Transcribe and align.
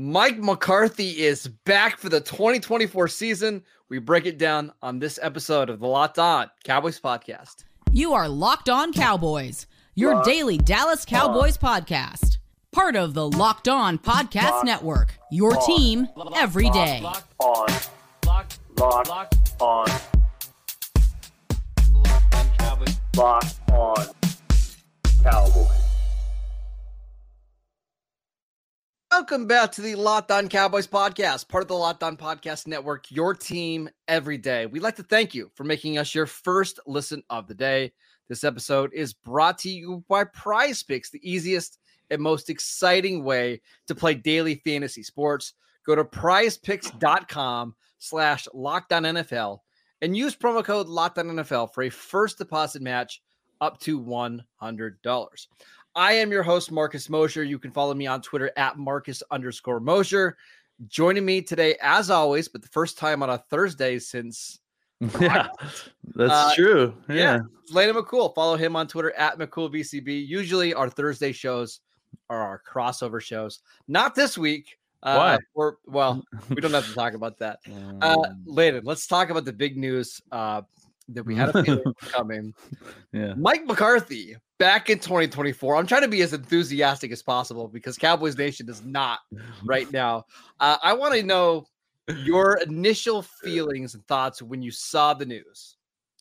Mike 0.00 0.36
McCarthy 0.36 1.22
is 1.24 1.48
back 1.48 1.96
for 1.96 2.10
the 2.10 2.20
2024 2.20 3.08
season. 3.08 3.62
We 3.88 3.98
break 3.98 4.26
it 4.26 4.36
down 4.36 4.74
on 4.82 4.98
this 4.98 5.18
episode 5.22 5.70
of 5.70 5.80
the 5.80 5.86
Locked 5.86 6.18
On 6.18 6.50
Cowboys 6.64 7.00
podcast. 7.00 7.64
You 7.92 8.12
are 8.12 8.28
Locked 8.28 8.68
On 8.68 8.92
Cowboys, 8.92 9.66
your 9.94 10.16
Locked 10.16 10.26
daily 10.26 10.58
Dallas 10.58 11.06
Cowboys 11.06 11.56
on. 11.62 11.80
podcast. 11.80 12.36
Part 12.72 12.94
of 12.94 13.14
the 13.14 13.26
Locked 13.26 13.68
On 13.68 13.96
Podcast 13.96 14.50
Locked 14.50 14.66
Network, 14.66 15.14
your 15.30 15.56
on. 15.56 15.66
team 15.66 16.08
every 16.34 16.68
day. 16.68 17.00
Locked 17.02 17.32
on. 17.38 17.66
Locked, 18.26 18.58
Locked, 18.78 19.08
Locked 19.08 19.62
on. 19.62 19.86
Locked 21.94 22.34
on 22.34 22.50
Cowboys. 22.58 22.96
Locked 23.16 23.70
on 23.72 24.06
Cowboys. 25.22 25.85
Welcome 29.18 29.46
back 29.46 29.72
to 29.72 29.80
the 29.80 29.94
Locked 29.94 30.30
On 30.30 30.46
Cowboys 30.46 30.86
podcast, 30.86 31.48
part 31.48 31.62
of 31.62 31.68
the 31.68 31.74
Locked 31.74 32.02
On 32.02 32.18
Podcast 32.18 32.66
Network, 32.66 33.10
your 33.10 33.32
team 33.32 33.88
every 34.08 34.36
day. 34.36 34.66
We'd 34.66 34.82
like 34.82 34.96
to 34.96 35.02
thank 35.02 35.34
you 35.34 35.50
for 35.54 35.64
making 35.64 35.96
us 35.96 36.14
your 36.14 36.26
first 36.26 36.80
listen 36.86 37.22
of 37.30 37.46
the 37.48 37.54
day. 37.54 37.94
This 38.28 38.44
episode 38.44 38.92
is 38.92 39.14
brought 39.14 39.56
to 39.60 39.70
you 39.70 40.04
by 40.06 40.24
Prize 40.24 40.82
Picks, 40.82 41.08
the 41.08 41.18
easiest 41.22 41.78
and 42.10 42.20
most 42.20 42.50
exciting 42.50 43.24
way 43.24 43.62
to 43.86 43.94
play 43.94 44.12
daily 44.12 44.56
fantasy 44.56 45.02
sports. 45.02 45.54
Go 45.86 45.94
to 45.94 46.04
prizepicks.com 46.04 47.74
slash 47.96 48.46
lockedon 48.54 49.24
NFL 49.24 49.60
and 50.02 50.14
use 50.14 50.36
promo 50.36 50.62
code 50.62 50.88
lockedon 50.88 51.40
NFL 51.40 51.72
for 51.72 51.84
a 51.84 51.90
first 51.90 52.36
deposit 52.36 52.82
match 52.82 53.22
up 53.62 53.80
to 53.80 53.98
$100. 53.98 55.46
I 55.96 56.12
am 56.12 56.30
your 56.30 56.42
host, 56.42 56.70
Marcus 56.70 57.08
Mosher. 57.08 57.42
You 57.42 57.58
can 57.58 57.70
follow 57.72 57.94
me 57.94 58.06
on 58.06 58.20
Twitter 58.20 58.52
at 58.58 58.76
Marcus 58.76 59.22
underscore 59.30 59.80
Mosher. 59.80 60.36
Joining 60.88 61.24
me 61.24 61.40
today, 61.40 61.74
as 61.80 62.10
always, 62.10 62.48
but 62.48 62.60
the 62.60 62.68
first 62.68 62.98
time 62.98 63.22
on 63.22 63.30
a 63.30 63.38
Thursday 63.38 63.98
since. 63.98 64.60
Yeah, 65.20 65.48
that's 66.14 66.32
uh, 66.32 66.52
true. 66.54 66.94
Yeah. 67.08 67.14
yeah. 67.14 67.38
Landon 67.70 68.02
McCool. 68.02 68.34
Follow 68.34 68.56
him 68.56 68.76
on 68.76 68.86
Twitter 68.88 69.12
at 69.12 69.38
McCoolBCB. 69.38 70.26
Usually 70.26 70.72
our 70.72 70.88
Thursday 70.88 71.32
shows 71.32 71.80
are 72.30 72.40
our 72.40 72.62
crossover 72.66 73.20
shows. 73.20 73.60
Not 73.88 74.14
this 74.14 74.38
week. 74.38 74.78
Uh, 75.02 75.16
Why? 75.16 75.38
We're, 75.54 75.72
well, 75.86 76.24
we 76.48 76.62
don't 76.62 76.72
have 76.72 76.86
to 76.86 76.94
talk 76.94 77.12
about 77.12 77.38
that. 77.40 77.58
Uh, 77.66 78.16
mm. 78.16 78.36
Landon, 78.46 78.84
let's 78.86 79.06
talk 79.06 79.28
about 79.28 79.44
the 79.44 79.52
big 79.52 79.76
news 79.76 80.22
uh, 80.32 80.62
that 81.08 81.24
we 81.24 81.34
had 81.34 81.54
a 81.54 81.64
feeling 81.64 81.94
coming. 82.00 82.52
Yeah. 83.12 83.34
Mike 83.34 83.66
McCarthy 83.66 84.36
back 84.58 84.90
in 84.90 84.98
2024. 84.98 85.76
I'm 85.76 85.86
trying 85.86 86.02
to 86.02 86.08
be 86.08 86.22
as 86.22 86.32
enthusiastic 86.32 87.12
as 87.12 87.22
possible 87.22 87.68
because 87.68 87.96
Cowboys 87.96 88.36
Nation 88.36 88.68
is 88.68 88.82
not 88.84 89.20
right 89.64 89.90
now. 89.92 90.24
Uh, 90.60 90.76
I 90.82 90.92
want 90.92 91.14
to 91.14 91.22
know 91.22 91.66
your 92.08 92.58
initial 92.58 93.22
feelings 93.42 93.94
and 93.94 94.06
thoughts 94.06 94.42
when 94.42 94.62
you 94.62 94.70
saw 94.70 95.14
the 95.14 95.26
news. 95.26 95.76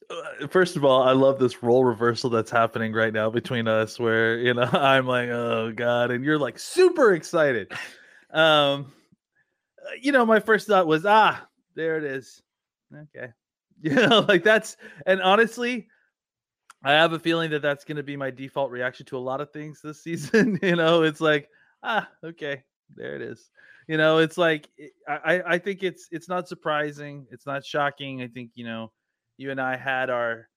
Uh, 0.09 0.47
first 0.47 0.75
of 0.75 0.86
all, 0.86 1.02
I 1.02 1.14
love 1.14 1.39
this 1.39 1.64
role 1.64 1.83
reversal 1.83 2.30
that's 2.30 2.52
happening 2.52 2.93
right 2.93 3.14
now 3.14 3.30
between 3.30 3.67
us, 3.67 3.99
where 3.99 4.38
you 4.38 4.54
know 4.54 4.61
I'm 4.71 5.08
like, 5.08 5.30
"Oh 5.30 5.73
God," 5.76 6.11
and 6.11 6.23
you're 6.23 6.38
like 6.38 6.59
super 6.59 7.14
excited. 7.14 7.71
Um, 8.30 8.92
uh, 9.82 9.95
you 9.99 10.11
know, 10.11 10.23
my 10.23 10.39
first 10.39 10.67
thought 10.67 10.86
was, 10.86 11.08
"Ah, 11.08 11.48
there 11.73 11.98
it 11.98 12.04
is." 12.04 12.43
Okay, 12.93 13.32
you 13.81 13.93
know, 13.93 14.25
like 14.27 14.43
that's 14.43 14.77
and 15.05 15.21
honestly, 15.21 15.87
I 16.83 16.93
have 16.93 17.13
a 17.13 17.19
feeling 17.19 17.52
that 17.52 17.61
that's 17.61 17.83
going 17.83 17.97
to 17.97 18.03
be 18.03 18.15
my 18.15 18.31
default 18.31 18.71
reaction 18.71 19.05
to 19.08 19.17
a 19.17 19.19
lot 19.19 19.41
of 19.41 19.52
things 19.52 19.81
this 19.81 20.02
season. 20.03 20.59
you 20.61 20.75
know, 20.75 21.03
it's 21.03 21.21
like, 21.21 21.49
ah, 21.83 22.08
okay, 22.23 22.64
there 22.95 23.15
it 23.15 23.21
is. 23.21 23.49
You 23.87 23.97
know, 23.97 24.17
it's 24.17 24.37
like 24.37 24.69
I 25.08 25.41
I 25.45 25.58
think 25.59 25.83
it's 25.83 26.08
it's 26.11 26.30
not 26.30 26.47
surprising, 26.47 27.27
it's 27.31 27.45
not 27.45 27.65
shocking. 27.65 28.21
I 28.21 28.27
think 28.27 28.52
you 28.55 28.65
know, 28.65 28.91
you 29.37 29.52
and 29.52 29.61
I 29.61 29.75
had 29.75 30.09
our 30.09 30.49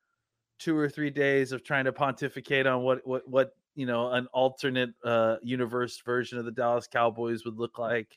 two 0.59 0.77
or 0.77 0.89
three 0.89 1.11
days 1.11 1.53
of 1.53 1.63
trying 1.63 1.85
to 1.85 1.93
pontificate 1.93 2.67
on 2.67 2.83
what 2.83 3.07
what 3.07 3.29
what 3.29 3.53
you 3.75 3.87
know 3.87 4.11
an 4.13 4.27
alternate 4.33 4.91
uh 5.05 5.37
universe 5.43 6.01
version 6.05 6.39
of 6.39 6.45
the 6.45 6.51
Dallas 6.51 6.87
Cowboys 6.87 7.45
would 7.45 7.59
look 7.59 7.79
like. 7.79 8.17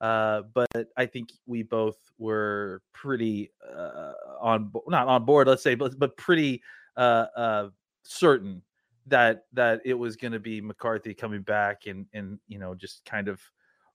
Uh, 0.00 0.42
but 0.52 0.68
I 0.96 1.06
think 1.06 1.30
we 1.46 1.62
both 1.62 1.96
were 2.18 2.82
pretty 2.92 3.50
uh, 3.66 4.12
on 4.40 4.70
not 4.88 5.08
on 5.08 5.24
board, 5.24 5.48
let's 5.48 5.62
say, 5.62 5.74
but 5.74 5.98
but 5.98 6.16
pretty 6.16 6.62
uh, 6.96 7.26
uh, 7.36 7.68
certain 8.02 8.62
that 9.06 9.44
that 9.52 9.80
it 9.84 9.94
was 9.94 10.16
going 10.16 10.32
to 10.32 10.40
be 10.40 10.60
McCarthy 10.60 11.14
coming 11.14 11.42
back 11.42 11.86
and 11.86 12.06
and 12.12 12.38
you 12.48 12.58
know 12.58 12.74
just 12.74 13.04
kind 13.04 13.28
of 13.28 13.40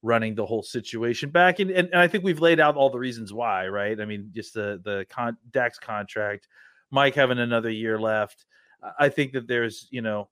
running 0.03 0.33
the 0.33 0.45
whole 0.45 0.63
situation 0.63 1.29
back 1.29 1.59
and, 1.59 1.69
and, 1.69 1.87
and 1.89 1.99
I 1.99 2.07
think 2.07 2.23
we've 2.23 2.39
laid 2.39 2.59
out 2.59 2.75
all 2.75 2.89
the 2.89 2.97
reasons 2.97 3.33
why 3.33 3.67
right? 3.67 3.99
I 3.99 4.05
mean 4.05 4.31
just 4.33 4.53
the 4.53 4.81
the 4.83 5.05
con- 5.09 5.37
Dak's 5.51 5.77
contract 5.77 6.47
Mike 6.89 7.15
having 7.15 7.39
another 7.39 7.69
year 7.69 7.99
left. 7.99 8.45
I 8.99 9.09
think 9.09 9.33
that 9.33 9.47
there's 9.47 9.87
you 9.91 10.01
know 10.01 10.29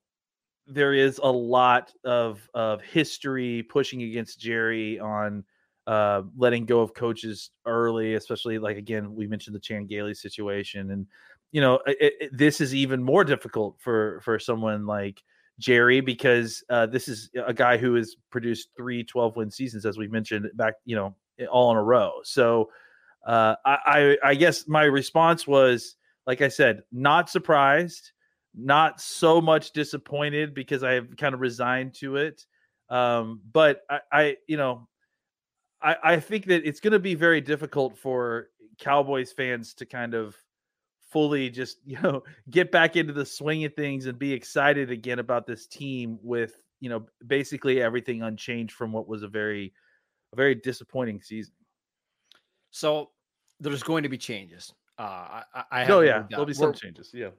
there 0.66 0.94
is 0.94 1.20
a 1.22 1.30
lot 1.30 1.92
of 2.04 2.48
of 2.54 2.82
history 2.82 3.62
pushing 3.64 4.02
against 4.02 4.40
Jerry 4.40 4.98
on 4.98 5.44
uh, 5.90 6.22
letting 6.36 6.66
go 6.66 6.82
of 6.82 6.94
coaches 6.94 7.50
early, 7.66 8.14
especially 8.14 8.60
like 8.60 8.76
again 8.76 9.12
we 9.12 9.26
mentioned 9.26 9.56
the 9.56 9.60
Chan 9.60 9.86
Gailey 9.86 10.14
situation, 10.14 10.92
and 10.92 11.04
you 11.50 11.60
know 11.60 11.80
it, 11.84 12.14
it, 12.20 12.30
this 12.32 12.60
is 12.60 12.72
even 12.72 13.02
more 13.02 13.24
difficult 13.24 13.74
for 13.80 14.20
for 14.22 14.38
someone 14.38 14.86
like 14.86 15.20
Jerry 15.58 16.00
because 16.00 16.62
uh, 16.70 16.86
this 16.86 17.08
is 17.08 17.28
a 17.44 17.52
guy 17.52 17.76
who 17.76 17.96
has 17.96 18.14
produced 18.30 18.68
three 18.76 19.02
12 19.02 19.34
win 19.34 19.50
seasons 19.50 19.84
as 19.84 19.98
we 19.98 20.06
mentioned 20.06 20.48
back 20.54 20.74
you 20.84 20.94
know 20.94 21.16
all 21.50 21.72
in 21.72 21.76
a 21.76 21.82
row. 21.82 22.12
So 22.22 22.70
uh, 23.26 23.56
I, 23.64 23.78
I 23.84 24.30
I 24.30 24.34
guess 24.36 24.68
my 24.68 24.84
response 24.84 25.44
was 25.44 25.96
like 26.24 26.40
I 26.40 26.48
said, 26.48 26.82
not 26.92 27.28
surprised, 27.28 28.12
not 28.54 29.00
so 29.00 29.40
much 29.40 29.72
disappointed 29.72 30.54
because 30.54 30.84
I 30.84 30.92
have 30.92 31.16
kind 31.16 31.34
of 31.34 31.40
resigned 31.40 31.94
to 31.94 32.14
it. 32.14 32.46
Um, 32.90 33.40
but 33.52 33.80
I, 33.90 34.00
I 34.12 34.36
you 34.46 34.56
know 34.56 34.86
I, 35.82 35.96
I 36.02 36.20
think 36.20 36.46
that 36.46 36.66
it's 36.66 36.80
going 36.80 36.92
to 36.92 36.98
be 36.98 37.14
very 37.14 37.40
difficult 37.40 37.98
for 37.98 38.48
Cowboys 38.78 39.32
fans 39.32 39.74
to 39.74 39.86
kind 39.86 40.14
of 40.14 40.36
fully 41.10 41.50
just 41.50 41.78
you 41.84 42.00
know 42.02 42.22
get 42.48 42.70
back 42.70 42.96
into 42.96 43.12
the 43.12 43.26
swing 43.26 43.64
of 43.64 43.74
things 43.74 44.06
and 44.06 44.18
be 44.18 44.32
excited 44.32 44.90
again 44.90 45.18
about 45.18 45.46
this 45.46 45.66
team 45.66 46.18
with 46.22 46.54
you 46.80 46.88
know 46.88 47.06
basically 47.26 47.82
everything 47.82 48.22
unchanged 48.22 48.74
from 48.74 48.92
what 48.92 49.08
was 49.08 49.22
a 49.22 49.28
very 49.28 49.72
a 50.32 50.36
very 50.36 50.54
disappointing 50.54 51.20
season. 51.20 51.54
So 52.70 53.10
there's 53.58 53.82
going 53.82 54.04
to 54.04 54.08
be 54.08 54.18
changes. 54.18 54.72
Uh, 54.98 55.42
I, 55.54 55.64
I 55.70 55.86
oh 55.86 56.00
yeah, 56.00 56.24
there'll 56.28 56.44
be 56.44 56.52
some 56.52 56.68
We're, 56.68 56.72
changes. 56.74 57.10
Yeah, 57.12 57.30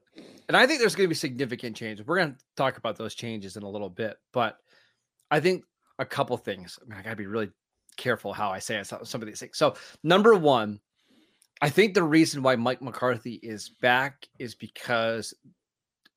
and 0.48 0.58
I 0.58 0.66
think 0.66 0.80
there's 0.80 0.96
going 0.96 1.06
to 1.06 1.10
be 1.10 1.16
significant 1.16 1.76
changes. 1.76 2.06
We're 2.06 2.18
going 2.18 2.34
to 2.34 2.40
talk 2.58 2.78
about 2.78 2.98
those 2.98 3.14
changes 3.14 3.56
in 3.56 3.64
a 3.64 3.70
little 3.70 3.90
bit, 3.90 4.18
but 4.34 4.58
I 5.30 5.40
think 5.40 5.64
a 6.00 6.06
couple 6.06 6.36
things. 6.38 6.80
I 6.82 6.90
mean, 6.90 7.00
I 7.00 7.04
got 7.04 7.12
to 7.12 7.16
be 7.16 7.28
really 7.28 7.52
careful 7.98 8.34
how 8.34 8.50
I 8.50 8.60
say 8.60 8.78
it, 8.78 8.86
some 8.86 9.22
of 9.22 9.28
these 9.28 9.40
things. 9.40 9.58
So, 9.58 9.76
number 10.04 10.36
one, 10.36 10.80
I 11.62 11.70
think 11.70 11.94
the 11.94 12.04
reason 12.04 12.42
why 12.42 12.56
Mike 12.56 12.82
McCarthy 12.82 13.36
is 13.44 13.70
back 13.70 14.28
is 14.40 14.56
because 14.56 15.34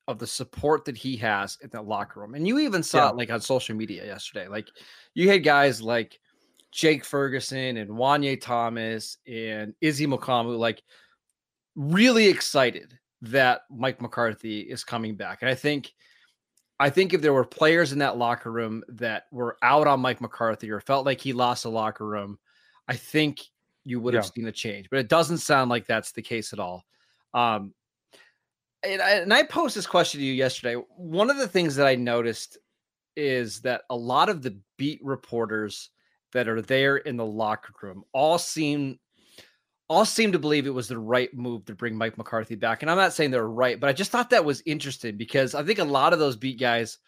of 0.09 0.19
the 0.19 0.26
support 0.26 0.85
that 0.85 0.97
he 0.97 1.17
has 1.17 1.59
in 1.62 1.71
the 1.71 1.81
locker 1.81 2.21
room. 2.21 2.35
And 2.35 2.47
you 2.47 2.59
even 2.59 2.82
saw 2.82 3.06
yeah. 3.06 3.11
it 3.11 3.17
like 3.17 3.31
on 3.31 3.41
social 3.41 3.75
media 3.75 4.05
yesterday. 4.05 4.49
Like 4.49 4.69
you 5.15 5.29
had 5.29 5.44
guys 5.44 5.81
like 5.81 6.19
Jake 6.73 7.05
Ferguson 7.05 7.77
and 7.77 7.91
Juanyeh 7.91 8.41
Thomas 8.41 9.19
and 9.27 9.75
Izzy 9.81 10.06
Mukuamu, 10.06 10.59
like 10.59 10.82
really 11.77 12.27
excited 12.27 12.99
that 13.23 13.62
Mike 13.70 14.00
McCarthy 14.00 14.61
is 14.61 14.85
coming 14.85 15.15
back. 15.15 15.38
And 15.41 15.50
I 15.50 15.55
think 15.55 15.93
I 16.81 16.91
think 16.91 17.15
if 17.15 17.23
there 17.23 17.32
were 17.32 17.44
players 17.44 17.93
in 17.93 18.00
that 18.00 18.19
locker 18.19 18.50
room 18.50 18.82
that 18.88 19.25
were 19.31 19.56
out 19.62 19.87
on 19.87 20.00
Mike 20.00 20.21
McCarthy 20.21 20.71
or 20.71 20.81
felt 20.81 21.06
like 21.06 21.21
he 21.21 21.32
lost 21.32 21.62
the 21.62 21.71
locker 21.71 22.06
room, 22.06 22.38
I 22.88 22.97
think 22.97 23.41
you 23.85 24.00
would 24.00 24.15
have 24.15 24.25
yeah. 24.25 24.31
seen 24.31 24.47
a 24.49 24.53
change. 24.53 24.88
But 24.91 24.99
it 24.99 25.09
doesn't 25.09 25.38
sound 25.38 25.71
like 25.71 25.87
that's 25.87 26.12
the 26.12 26.23
case 26.23 26.53
at 26.53 26.59
all. 26.59 26.85
Um, 27.32 27.75
and 28.82 29.00
I, 29.00 29.11
and 29.12 29.32
I 29.32 29.44
posed 29.44 29.76
this 29.76 29.87
question 29.87 30.21
to 30.21 30.26
you 30.26 30.32
yesterday. 30.32 30.75
One 30.97 31.31
of 31.31 31.37
the 31.37 31.49
things 31.49 31.76
that 31.76 31.87
I 31.87 31.94
noticed 31.94 32.59
is 33.17 33.61
that 33.61 33.82
a 33.91 33.97
lot 33.97 34.29
of 34.29 34.43
the 34.43 34.59
beat 34.77 35.00
reporters 35.03 35.91
that 36.32 36.49
are 36.49 36.61
there 36.61 36.97
in 36.99 37.17
the 37.17 37.25
locker 37.25 37.73
room 37.81 38.03
all 38.12 38.38
seem 38.38 38.99
all 39.89 40.05
seem 40.05 40.33
to 40.33 40.39
believe 40.39 40.67
it 40.67 40.75
was 40.75 40.89
the 40.89 40.99
right 40.99 41.33
move 41.35 41.65
to 41.67 41.75
bring 41.75 41.97
Mike 41.97 42.17
McCarthy 42.17 42.55
back. 42.55 42.83
And 42.83 42.91
I'm 42.91 42.97
not 42.97 43.13
saying 43.13 43.31
they're 43.31 43.47
right, 43.47 43.79
but 43.79 43.89
I 43.91 43.93
just 43.93 44.11
thought 44.11 44.31
that 44.31 44.45
was 44.45 44.63
interesting 44.65 45.17
because 45.17 45.55
I 45.55 45.63
think 45.63 45.79
a 45.79 45.85
lot 45.85 46.13
of 46.13 46.19
those 46.19 46.37
beat 46.37 46.59
guys 46.59 46.99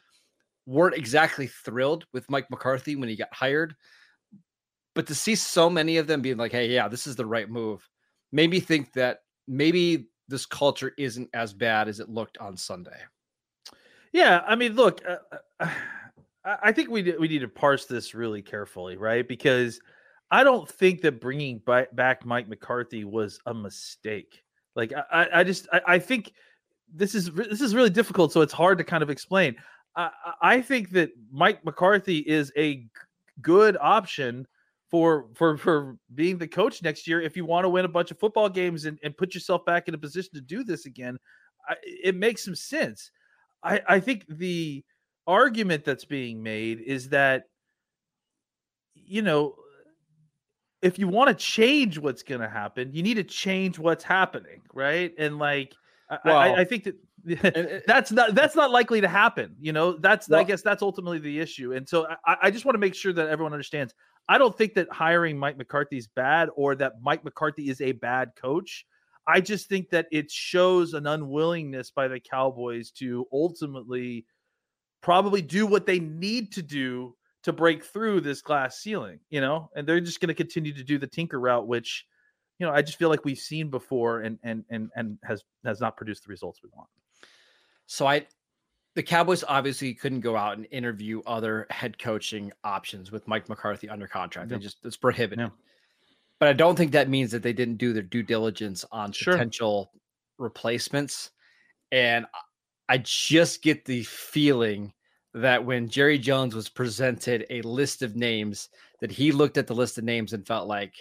weren't 0.66 0.96
exactly 0.96 1.46
thrilled 1.46 2.04
with 2.12 2.28
Mike 2.28 2.50
McCarthy 2.50 2.96
when 2.96 3.08
he 3.08 3.16
got 3.16 3.32
hired. 3.32 3.74
But 4.94 5.06
to 5.06 5.14
see 5.14 5.34
so 5.34 5.70
many 5.70 5.96
of 5.96 6.06
them 6.06 6.22
being 6.22 6.36
like, 6.36 6.52
hey, 6.52 6.68
yeah, 6.68 6.88
this 6.88 7.06
is 7.06 7.16
the 7.16 7.26
right 7.26 7.48
move, 7.48 7.88
made 8.32 8.50
me 8.50 8.60
think 8.60 8.92
that 8.94 9.20
maybe 9.46 10.08
this 10.28 10.46
culture 10.46 10.92
isn't 10.98 11.30
as 11.32 11.52
bad 11.52 11.88
as 11.88 12.00
it 12.00 12.08
looked 12.08 12.38
on 12.38 12.56
Sunday. 12.56 12.98
Yeah, 14.12 14.42
I 14.46 14.56
mean, 14.56 14.74
look, 14.74 15.02
uh, 15.06 15.16
uh, 15.60 15.70
I 16.62 16.70
think 16.70 16.90
we 16.90 17.02
we 17.18 17.26
need 17.26 17.40
to 17.40 17.48
parse 17.48 17.86
this 17.86 18.14
really 18.14 18.40
carefully, 18.40 18.96
right? 18.96 19.26
Because 19.26 19.80
I 20.30 20.42
don't 20.42 20.68
think 20.68 21.02
that 21.02 21.20
bringing 21.20 21.62
back 21.92 22.26
Mike 22.26 22.48
McCarthy 22.48 23.04
was 23.04 23.38
a 23.46 23.54
mistake. 23.54 24.42
Like 24.74 24.92
I, 25.12 25.28
I 25.32 25.44
just 25.44 25.68
I, 25.72 25.80
I 25.86 25.98
think 25.98 26.32
this 26.92 27.14
is 27.14 27.32
this 27.32 27.60
is 27.60 27.74
really 27.74 27.90
difficult, 27.90 28.32
so 28.32 28.40
it's 28.40 28.52
hard 28.52 28.78
to 28.78 28.84
kind 28.84 29.02
of 29.02 29.10
explain. 29.10 29.56
I, 29.96 30.10
I 30.42 30.60
think 30.60 30.90
that 30.90 31.10
Mike 31.32 31.64
McCarthy 31.64 32.18
is 32.18 32.52
a 32.56 32.86
good 33.40 33.76
option 33.80 34.46
for 34.90 35.28
for 35.34 35.56
for 35.56 35.96
being 36.14 36.38
the 36.38 36.48
coach 36.48 36.82
next 36.82 37.06
year 37.06 37.20
if 37.20 37.36
you 37.36 37.44
want 37.44 37.64
to 37.64 37.68
win 37.68 37.84
a 37.84 37.88
bunch 37.88 38.10
of 38.10 38.18
football 38.18 38.48
games 38.48 38.84
and, 38.84 38.98
and 39.02 39.16
put 39.16 39.34
yourself 39.34 39.64
back 39.64 39.88
in 39.88 39.94
a 39.94 39.98
position 39.98 40.30
to 40.34 40.40
do 40.40 40.64
this 40.64 40.86
again. 40.86 41.18
I, 41.68 41.74
it 41.82 42.14
makes 42.14 42.44
some 42.44 42.54
sense. 42.54 43.10
I, 43.62 43.80
I 43.88 44.00
think 44.00 44.26
the 44.28 44.84
argument 45.26 45.84
that's 45.84 46.04
being 46.04 46.42
made 46.42 46.80
is 46.80 47.08
that 47.08 47.44
you 48.94 49.22
know 49.22 49.54
if 50.86 50.98
you 50.98 51.08
want 51.08 51.28
to 51.28 51.34
change 51.34 51.98
what's 51.98 52.22
going 52.22 52.40
to 52.40 52.48
happen 52.48 52.90
you 52.92 53.02
need 53.02 53.14
to 53.14 53.24
change 53.24 53.78
what's 53.78 54.04
happening 54.04 54.60
right? 54.72 55.12
And 55.18 55.38
like 55.38 55.74
well, 56.24 56.36
I, 56.36 56.54
I, 56.54 56.64
think 56.64 56.84
that 56.84 57.82
that's 57.86 58.12
not 58.12 58.34
that's 58.34 58.54
not 58.54 58.70
likely 58.70 59.00
to 59.00 59.08
happen 59.08 59.56
you 59.60 59.72
know? 59.72 59.92
That's 59.92 60.28
well, 60.28 60.40
i 60.40 60.44
guess 60.44 60.62
that's 60.62 60.82
ultimately 60.82 61.18
the 61.18 61.40
issue 61.40 61.72
and 61.72 61.88
so 61.88 62.06
I, 62.24 62.36
I 62.42 62.50
just 62.50 62.64
want 62.64 62.74
to 62.74 62.80
make 62.80 62.94
sure 62.94 63.12
that 63.12 63.28
everyone 63.28 63.52
understands. 63.52 63.94
I 64.28 64.38
don't 64.38 64.56
think 64.56 64.74
that 64.74 64.92
hiring 64.92 65.38
mike 65.38 65.56
mccarthy 65.56 65.98
is 65.98 66.06
bad 66.06 66.48
or 66.54 66.74
that 66.76 66.94
mike 67.02 67.24
mccarthy 67.24 67.68
is 67.68 67.80
a 67.80 67.92
bad 67.92 68.32
coach. 68.36 68.86
I 69.28 69.40
just 69.40 69.68
think 69.68 69.90
that 69.90 70.06
it 70.12 70.30
shows 70.30 70.94
an 70.94 71.06
unwillingness 71.06 71.90
by 71.90 72.06
the 72.06 72.20
cowboys 72.20 72.92
to 72.92 73.26
ultimately 73.32 74.24
probably 75.02 75.42
do 75.42 75.66
what 75.66 75.86
they 75.86 75.98
need 75.98 76.52
to 76.52 76.62
do 76.62 77.16
to 77.46 77.52
break 77.52 77.84
through 77.84 78.20
this 78.20 78.42
glass 78.42 78.80
ceiling, 78.80 79.20
you 79.30 79.40
know, 79.40 79.70
and 79.76 79.86
they're 79.86 80.00
just 80.00 80.20
going 80.20 80.26
to 80.26 80.34
continue 80.34 80.72
to 80.72 80.82
do 80.82 80.98
the 80.98 81.06
tinker 81.06 81.38
route, 81.38 81.68
which, 81.68 82.04
you 82.58 82.66
know, 82.66 82.72
I 82.72 82.82
just 82.82 82.98
feel 82.98 83.08
like 83.08 83.24
we've 83.24 83.38
seen 83.38 83.70
before 83.70 84.22
and 84.22 84.36
and 84.42 84.64
and 84.68 84.90
and 84.96 85.16
has 85.22 85.44
has 85.64 85.80
not 85.80 85.96
produced 85.96 86.24
the 86.24 86.28
results 86.28 86.60
we 86.64 86.70
want. 86.74 86.88
So 87.86 88.04
I 88.04 88.26
the 88.96 89.02
Cowboys 89.04 89.44
obviously 89.46 89.94
couldn't 89.94 90.22
go 90.22 90.36
out 90.36 90.56
and 90.56 90.66
interview 90.72 91.22
other 91.24 91.68
head 91.70 92.00
coaching 92.00 92.50
options 92.64 93.12
with 93.12 93.28
Mike 93.28 93.48
McCarthy 93.48 93.88
under 93.88 94.08
contract. 94.08 94.48
They 94.48 94.58
just 94.58 94.78
it's 94.84 94.96
prohibited. 94.96 95.48
But 96.40 96.48
I 96.48 96.52
don't 96.52 96.74
think 96.74 96.90
that 96.92 97.08
means 97.08 97.30
that 97.30 97.44
they 97.44 97.52
didn't 97.52 97.76
do 97.76 97.92
their 97.92 98.02
due 98.02 98.24
diligence 98.24 98.84
on 98.90 99.12
sure. 99.12 99.34
potential 99.34 99.92
replacements. 100.36 101.30
And 101.92 102.26
I 102.88 102.98
just 102.98 103.62
get 103.62 103.84
the 103.84 104.02
feeling 104.02 104.92
that 105.36 105.62
when 105.62 105.86
Jerry 105.86 106.18
Jones 106.18 106.54
was 106.54 106.70
presented 106.70 107.44
a 107.50 107.60
list 107.60 108.00
of 108.00 108.16
names, 108.16 108.70
that 109.00 109.12
he 109.12 109.32
looked 109.32 109.58
at 109.58 109.66
the 109.66 109.74
list 109.74 109.98
of 109.98 110.04
names 110.04 110.32
and 110.32 110.46
felt 110.46 110.66
like 110.66 110.94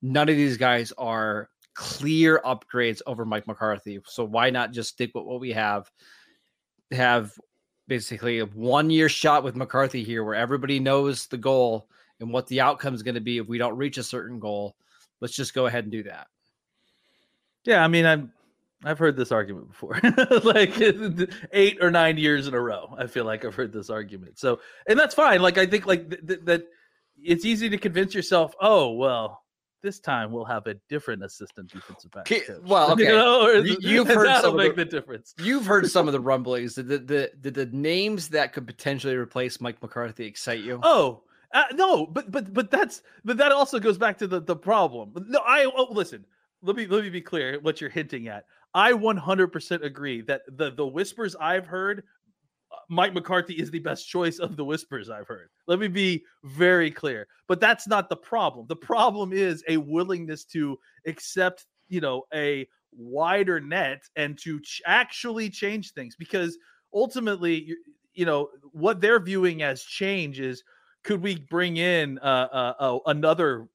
none 0.00 0.30
of 0.30 0.36
these 0.36 0.56
guys 0.56 0.90
are 0.96 1.50
clear 1.74 2.40
upgrades 2.46 3.02
over 3.06 3.26
Mike 3.26 3.46
McCarthy. 3.46 4.00
So 4.06 4.24
why 4.24 4.48
not 4.48 4.72
just 4.72 4.90
stick 4.90 5.10
with 5.14 5.24
what 5.24 5.38
we 5.38 5.52
have? 5.52 5.90
Have 6.92 7.32
basically 7.86 8.38
a 8.38 8.46
one 8.46 8.88
year 8.88 9.10
shot 9.10 9.44
with 9.44 9.54
McCarthy 9.54 10.02
here 10.02 10.24
where 10.24 10.34
everybody 10.34 10.80
knows 10.80 11.26
the 11.26 11.36
goal 11.36 11.86
and 12.20 12.32
what 12.32 12.46
the 12.46 12.62
outcome 12.62 12.94
is 12.94 13.02
going 13.02 13.16
to 13.16 13.20
be 13.20 13.36
if 13.36 13.48
we 13.48 13.58
don't 13.58 13.76
reach 13.76 13.98
a 13.98 14.02
certain 14.02 14.40
goal. 14.40 14.76
Let's 15.20 15.36
just 15.36 15.52
go 15.52 15.66
ahead 15.66 15.84
and 15.84 15.92
do 15.92 16.04
that. 16.04 16.28
Yeah, 17.64 17.84
I 17.84 17.88
mean, 17.88 18.06
I'm 18.06 18.32
I've 18.84 18.98
heard 18.98 19.16
this 19.16 19.32
argument 19.32 19.68
before, 19.68 19.98
like 20.44 20.74
eight 21.52 21.78
or 21.80 21.90
nine 21.90 22.18
years 22.18 22.46
in 22.46 22.54
a 22.54 22.60
row. 22.60 22.94
I 22.98 23.06
feel 23.06 23.24
like 23.24 23.44
I've 23.44 23.54
heard 23.54 23.72
this 23.72 23.90
argument. 23.90 24.38
So, 24.38 24.60
and 24.86 24.98
that's 24.98 25.14
fine. 25.14 25.42
Like 25.42 25.58
I 25.58 25.66
think 25.66 25.86
like 25.86 26.10
th- 26.10 26.26
th- 26.26 26.40
that 26.44 26.66
it's 27.22 27.44
easy 27.44 27.68
to 27.70 27.78
convince 27.78 28.14
yourself. 28.14 28.54
Oh 28.60 28.92
well, 28.92 29.44
this 29.84 30.00
time 30.00 30.32
we'll 30.32 30.44
have 30.46 30.66
a 30.66 30.74
different 30.88 31.22
assistant 31.22 31.70
defensive 31.70 32.10
back. 32.10 32.24
Coach. 32.24 32.42
Well, 32.64 32.90
okay, 32.92 33.04
you 33.04 33.08
know, 33.10 33.50
you've 33.80 34.08
heard 34.08 34.26
that'll 34.26 34.54
make 34.54 34.74
the, 34.74 34.84
the, 34.84 34.90
difference. 34.90 35.34
You've 35.42 35.66
heard 35.66 35.88
some 35.88 36.08
of 36.08 36.12
the 36.12 36.20
rumblings. 36.20 36.74
Did 36.74 36.88
the, 36.88 36.98
the 36.98 37.30
the 37.40 37.50
the 37.50 37.66
names 37.66 38.28
that 38.30 38.52
could 38.52 38.66
potentially 38.66 39.14
replace 39.14 39.60
Mike 39.60 39.80
McCarthy 39.82 40.26
excite 40.26 40.60
you? 40.60 40.80
Oh. 40.82 41.22
Uh, 41.52 41.62
no, 41.74 42.04
but 42.04 42.32
but 42.32 42.52
but 42.52 42.68
that's 42.68 43.02
but 43.24 43.36
that 43.36 43.52
also 43.52 43.78
goes 43.78 43.96
back 43.96 44.18
to 44.18 44.26
the 44.26 44.40
the 44.40 44.56
problem. 44.56 45.12
No, 45.28 45.38
I 45.46 45.66
oh, 45.66 45.86
listen. 45.92 46.26
Let 46.62 46.74
me 46.74 46.86
let 46.86 47.04
me 47.04 47.10
be 47.10 47.20
clear 47.20 47.60
what 47.60 47.80
you're 47.80 47.90
hinting 47.90 48.26
at. 48.26 48.46
I 48.74 48.92
100% 48.92 49.84
agree 49.84 50.20
that 50.22 50.42
the 50.48 50.70
the 50.72 50.86
whispers 50.86 51.36
I've 51.36 51.66
heard, 51.66 52.02
uh, 52.72 52.76
Mike 52.90 53.14
McCarthy 53.14 53.54
is 53.54 53.70
the 53.70 53.78
best 53.80 54.08
choice 54.08 54.38
of 54.38 54.56
the 54.56 54.64
whispers 54.64 55.10
I've 55.10 55.28
heard. 55.28 55.50
Let 55.66 55.78
me 55.78 55.88
be 55.88 56.24
very 56.44 56.90
clear. 56.90 57.26
But 57.48 57.60
that's 57.60 57.88
not 57.88 58.08
the 58.08 58.16
problem. 58.16 58.66
The 58.68 58.76
problem 58.76 59.32
is 59.32 59.64
a 59.68 59.76
willingness 59.78 60.44
to 60.46 60.78
accept, 61.06 61.66
you 61.88 62.00
know, 62.00 62.24
a 62.34 62.66
wider 62.92 63.60
net 63.60 64.02
and 64.16 64.38
to 64.40 64.60
ch- 64.60 64.82
actually 64.86 65.50
change 65.50 65.92
things 65.92 66.16
because 66.16 66.58
ultimately, 66.92 67.62
you, 67.64 67.76
you 68.14 68.24
know, 68.26 68.50
what 68.72 69.00
they're 69.00 69.20
viewing 69.20 69.62
as 69.62 69.82
change 69.84 70.40
is 70.40 70.62
could 71.02 71.22
we 71.22 71.36
bring 71.36 71.76
in 71.76 72.18
uh, 72.20 72.48
uh, 72.52 72.74
uh, 72.78 72.98
another 73.06 73.68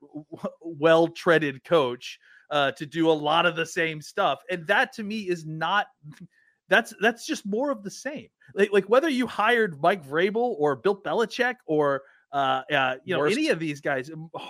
well 0.61 1.07
treaded 1.07 1.63
coach 1.63 2.19
uh, 2.51 2.71
to 2.71 2.85
do 2.85 3.09
a 3.09 3.13
lot 3.13 3.45
of 3.45 3.55
the 3.55 3.65
same 3.65 4.01
stuff. 4.01 4.39
And 4.49 4.65
that 4.67 4.93
to 4.93 5.03
me 5.03 5.21
is 5.21 5.45
not 5.45 5.87
that's 6.69 6.93
that's 7.01 7.25
just 7.25 7.45
more 7.45 7.71
of 7.71 7.83
the 7.83 7.91
same. 7.91 8.27
Like, 8.53 8.71
like 8.71 8.85
whether 8.89 9.09
you 9.09 9.27
hired 9.27 9.81
Mike 9.81 10.05
Vrabel 10.05 10.55
or 10.57 10.75
Bill 10.75 10.95
Belichick 10.95 11.55
or 11.65 12.03
uh, 12.31 12.61
uh 12.71 12.95
you 13.03 13.15
know 13.15 13.21
Worst. 13.21 13.37
any 13.37 13.49
of 13.49 13.59
these 13.59 13.81
guys, 13.81 14.11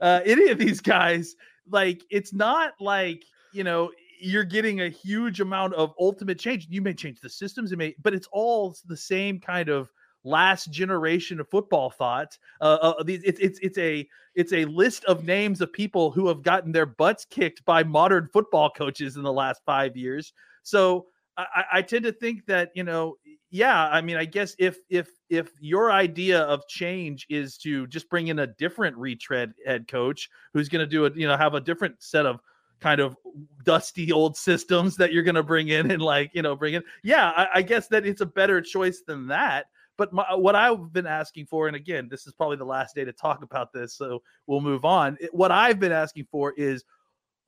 uh, 0.00 0.20
any 0.24 0.50
of 0.50 0.58
these 0.58 0.80
guys, 0.80 1.34
like 1.70 2.02
it's 2.10 2.32
not 2.32 2.72
like 2.80 3.22
you 3.52 3.64
know 3.64 3.90
you're 4.20 4.44
getting 4.44 4.80
a 4.80 4.88
huge 4.88 5.40
amount 5.40 5.74
of 5.74 5.92
ultimate 6.00 6.38
change. 6.38 6.66
You 6.70 6.82
may 6.82 6.94
change 6.94 7.20
the 7.20 7.28
systems, 7.28 7.72
it 7.72 7.76
may, 7.76 7.94
but 8.02 8.14
it's 8.14 8.28
all 8.32 8.74
the 8.86 8.96
same 8.96 9.40
kind 9.40 9.68
of 9.68 9.90
last 10.26 10.70
generation 10.70 11.40
of 11.40 11.48
football 11.48 11.90
thought. 11.90 12.36
Uh, 12.60 12.78
uh, 12.82 13.04
it's 13.06 13.40
it's 13.40 13.58
it's 13.60 13.78
a 13.78 14.06
it's 14.34 14.52
a 14.52 14.64
list 14.66 15.04
of 15.04 15.24
names 15.24 15.60
of 15.60 15.72
people 15.72 16.10
who 16.10 16.28
have 16.28 16.42
gotten 16.42 16.72
their 16.72 16.86
butts 16.86 17.24
kicked 17.24 17.64
by 17.64 17.82
modern 17.82 18.28
football 18.32 18.68
coaches 18.68 19.16
in 19.16 19.22
the 19.22 19.32
last 19.32 19.62
five 19.64 19.96
years. 19.96 20.32
So 20.62 21.06
I, 21.36 21.64
I 21.74 21.82
tend 21.82 22.04
to 22.04 22.12
think 22.12 22.44
that 22.46 22.70
you 22.74 22.82
know, 22.82 23.16
yeah. 23.50 23.88
I 23.88 24.00
mean, 24.00 24.16
I 24.16 24.24
guess 24.24 24.54
if 24.58 24.78
if 24.90 25.08
if 25.30 25.52
your 25.60 25.92
idea 25.92 26.40
of 26.40 26.66
change 26.68 27.26
is 27.30 27.56
to 27.58 27.86
just 27.86 28.10
bring 28.10 28.28
in 28.28 28.40
a 28.40 28.46
different 28.46 28.96
retread 28.96 29.54
head 29.64 29.88
coach 29.88 30.28
who's 30.52 30.68
going 30.68 30.80
to 30.80 30.90
do 30.90 31.04
it, 31.04 31.16
you 31.16 31.28
know, 31.28 31.36
have 31.36 31.54
a 31.54 31.60
different 31.60 32.02
set 32.02 32.26
of 32.26 32.40
kind 32.80 33.00
of 33.00 33.16
dusty 33.64 34.12
old 34.12 34.36
systems 34.36 34.96
that 34.96 35.12
you're 35.12 35.22
going 35.22 35.34
to 35.34 35.42
bring 35.42 35.68
in 35.68 35.90
and 35.90 36.02
like 36.02 36.30
you 36.34 36.42
know 36.42 36.54
bring 36.54 36.74
in 36.74 36.82
yeah 37.02 37.32
I, 37.34 37.48
I, 37.54 37.62
guess 37.62 37.88
that 37.88 38.06
it's 38.06 38.20
a 38.20 38.26
better 38.26 38.60
choice 38.60 39.02
than 39.06 39.28
that 39.28 39.66
but 39.96 40.12
my, 40.12 40.34
what 40.34 40.54
I've 40.54 40.92
been 40.92 41.06
asking 41.06 41.46
for, 41.46 41.66
and 41.66 41.76
again, 41.76 42.08
this 42.10 42.26
is 42.26 42.32
probably 42.32 42.56
the 42.56 42.64
last 42.64 42.94
day 42.94 43.04
to 43.04 43.12
talk 43.12 43.42
about 43.42 43.72
this, 43.72 43.94
so 43.94 44.22
we'll 44.46 44.60
move 44.60 44.84
on. 44.84 45.16
It, 45.20 45.32
what 45.32 45.50
I've 45.50 45.80
been 45.80 45.92
asking 45.92 46.26
for 46.30 46.52
is 46.56 46.84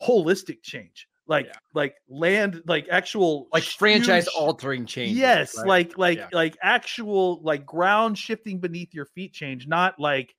holistic 0.02 0.62
change 0.62 1.08
like 1.28 1.46
yeah. 1.46 1.52
like 1.74 1.94
land 2.08 2.62
like 2.66 2.88
actual 2.90 3.48
like 3.52 3.62
huge, 3.62 3.76
franchise 3.76 4.26
altering 4.28 4.86
change 4.86 5.16
yes 5.16 5.56
right? 5.58 5.66
like 5.66 5.98
like 5.98 6.18
yeah. 6.18 6.28
like 6.32 6.56
actual 6.62 7.40
like 7.42 7.64
ground 7.66 8.16
shifting 8.18 8.58
beneath 8.58 8.92
your 8.94 9.04
feet 9.04 9.32
change 9.32 9.66
not 9.66 9.98
like 9.98 10.34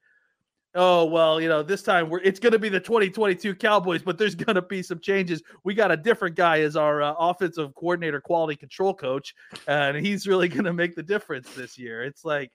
oh 0.75 1.05
well 1.05 1.41
you 1.41 1.49
know 1.49 1.63
this 1.63 1.81
time 1.81 2.09
we're 2.09 2.19
it's 2.19 2.39
going 2.39 2.51
to 2.53 2.59
be 2.59 2.69
the 2.69 2.79
2022 2.79 3.55
cowboys 3.55 4.03
but 4.03 4.17
there's 4.17 4.35
going 4.45 4.55
to 4.55 4.61
be 4.61 4.83
some 4.83 4.99
changes. 4.99 5.41
We 5.63 5.73
got 5.73 5.91
a 5.91 5.97
different 5.97 6.35
guy 6.35 6.61
as 6.61 6.75
our 6.75 7.01
uh, 7.01 7.13
offensive 7.17 7.73
coordinator 7.75 8.21
quality 8.21 8.55
control 8.55 8.93
coach 8.93 9.33
and 9.67 9.97
he's 9.97 10.27
really 10.27 10.47
going 10.49 10.65
to 10.65 10.73
make 10.73 10.95
the 10.95 11.03
difference 11.03 11.49
this 11.55 11.77
year. 11.77 12.03
It's 12.03 12.23
like 12.23 12.51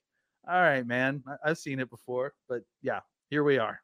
all 0.49 0.61
right 0.61 0.87
man 0.87 1.23
I- 1.27 1.51
i've 1.51 1.59
seen 1.59 1.81
it 1.81 1.89
before 1.91 2.35
but 2.49 2.63
yeah 2.83 3.01
here 3.31 3.43
we 3.43 3.59
are. 3.59 3.81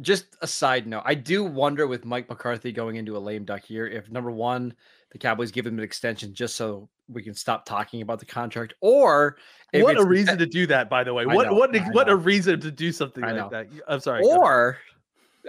Just 0.00 0.36
a 0.40 0.46
side 0.48 0.86
note 0.88 1.02
i 1.04 1.14
do 1.14 1.44
wonder 1.44 1.86
with 1.86 2.04
mike 2.04 2.28
mccarthy 2.28 2.72
going 2.72 2.96
into 2.96 3.16
a 3.16 3.20
lame 3.20 3.44
duck 3.44 3.70
year 3.70 3.86
if 3.86 4.10
number 4.10 4.32
one 4.32 4.74
the 5.12 5.18
Cowboys 5.18 5.50
give 5.50 5.66
him 5.66 5.78
an 5.78 5.84
extension 5.84 6.34
just 6.34 6.56
so 6.56 6.88
we 7.08 7.22
can 7.22 7.34
stop 7.34 7.64
talking 7.66 8.02
about 8.02 8.18
the 8.18 8.26
contract, 8.26 8.74
or 8.80 9.36
What 9.74 9.98
a 9.98 10.04
reason 10.04 10.38
to 10.38 10.46
do 10.46 10.66
that, 10.66 10.88
by 10.88 11.04
the 11.04 11.12
way. 11.12 11.24
I 11.24 11.34
What 11.34 11.46
know, 11.48 11.54
what 11.54 11.76
I 11.76 11.90
what 11.90 12.08
a 12.08 12.16
reason 12.16 12.60
to 12.60 12.70
do 12.70 12.92
something 12.92 13.22
like 13.22 13.50
that. 13.50 13.68
I'm 13.86 14.00
sorry. 14.00 14.22
or 14.24 14.78